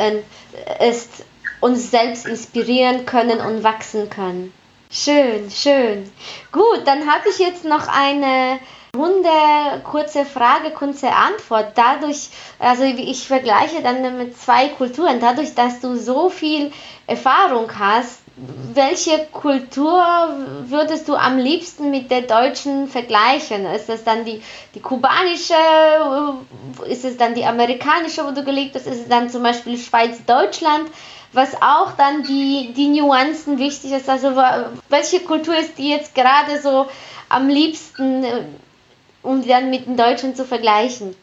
ist, 0.88 1.26
uns 1.60 1.92
selbst 1.92 2.26
inspirieren 2.28 3.06
können 3.06 3.40
und 3.40 3.64
wachsen 3.64 4.10
können. 4.10 4.54
Schön, 4.92 5.50
schön. 5.50 6.12
Gut, 6.52 6.82
dann 6.86 7.10
habe 7.10 7.30
ich 7.30 7.40
jetzt 7.40 7.64
noch 7.64 7.88
eine 7.88 8.60
Runde, 8.96 9.82
kurze 9.84 10.26
Frage, 10.26 10.72
kurze 10.72 11.10
Antwort. 11.12 11.72
Dadurch, 11.76 12.30
also 12.60 12.84
ich 12.84 13.26
vergleiche 13.26 13.82
dann 13.82 14.18
mit 14.18 14.38
zwei 14.38 14.68
Kulturen. 14.68 15.22
Dadurch, 15.22 15.56
dass 15.56 15.80
du 15.80 15.96
so 15.96 16.30
viel 16.30 16.74
Erfahrung 17.08 17.72
hast, 17.80 18.20
welche 18.74 19.28
Kultur 19.32 20.04
würdest 20.66 21.08
du 21.08 21.16
am 21.16 21.38
liebsten 21.38 21.90
mit 21.90 22.12
der 22.12 22.24
deutschen 22.24 22.88
vergleichen? 22.90 23.66
Ist 23.66 23.90
es 23.90 24.04
dann 24.04 24.26
die, 24.26 24.42
die 24.76 24.82
kubanische, 24.82 25.54
ist 26.88 27.06
es 27.06 27.18
dann 27.18 27.34
die 27.34 27.46
amerikanische, 27.46 28.26
wo 28.26 28.32
du 28.32 28.44
gelebt 28.44 28.76
hast, 28.76 28.88
ist 28.88 29.02
es 29.02 29.08
dann 29.08 29.30
zum 29.30 29.44
Beispiel 29.44 29.78
Schweiz-Deutschland? 29.78 30.90
was 31.34 31.56
auch 31.62 31.94
dann 31.94 32.24
die, 32.24 32.74
die 32.76 32.90
Nuancen 32.90 33.58
wichtig 33.58 33.94
ist. 33.94 34.10
Also 34.10 34.36
welche 34.90 35.22
Kultur 35.22 35.58
ist 35.58 35.78
die 35.78 35.90
jetzt 35.90 36.14
gerade 36.14 36.60
so 36.62 36.88
am 37.30 37.48
liebsten, 37.48 38.26
um 39.24 39.46
dann 39.48 39.70
mit 39.70 39.86
den 39.86 39.98
Deutschen 39.98 40.36
zu 40.36 40.46
vergleichen? 40.46 41.16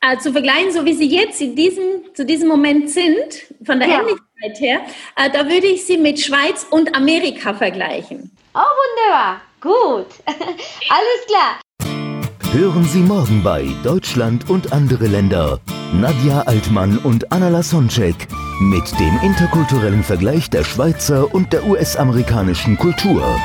Äh, 0.00 0.18
zu 0.18 0.32
vergleichen, 0.32 0.72
so 0.72 0.84
wie 0.84 0.92
sie 0.92 1.08
jetzt 1.08 1.40
in 1.40 1.56
diesem, 1.56 1.84
zu 2.14 2.26
diesem 2.26 2.48
Moment 2.48 2.90
sind, 2.90 3.46
von 3.64 3.78
der 3.78 3.88
ja. 3.88 4.00
Ähnlichkeit 4.00 4.60
her, 4.60 4.80
äh, 5.16 5.30
da 5.30 5.48
würde 5.48 5.66
ich 5.66 5.84
sie 5.86 5.96
mit 5.96 6.20
Schweiz 6.20 6.66
und 6.70 6.94
Amerika 6.94 7.54
vergleichen. 7.54 8.30
Oh, 8.54 8.58
wunderbar. 8.58 9.40
Gut. 9.60 10.06
Alles 10.26 11.26
klar. 11.26 11.60
Hören 12.52 12.84
Sie 12.84 13.00
morgen 13.00 13.42
bei 13.42 13.66
Deutschland 13.82 14.48
und 14.48 14.72
andere 14.72 15.06
Länder. 15.06 15.58
Nadja 15.92 16.42
Altmann 16.42 16.98
und 16.98 17.32
Anna 17.32 17.48
Lasonczek 17.48 18.28
mit 18.60 18.84
dem 19.00 19.18
interkulturellen 19.22 20.04
Vergleich 20.04 20.50
der 20.50 20.62
Schweizer 20.62 21.34
und 21.34 21.52
der 21.52 21.66
US-amerikanischen 21.66 22.78
Kultur. 22.78 23.40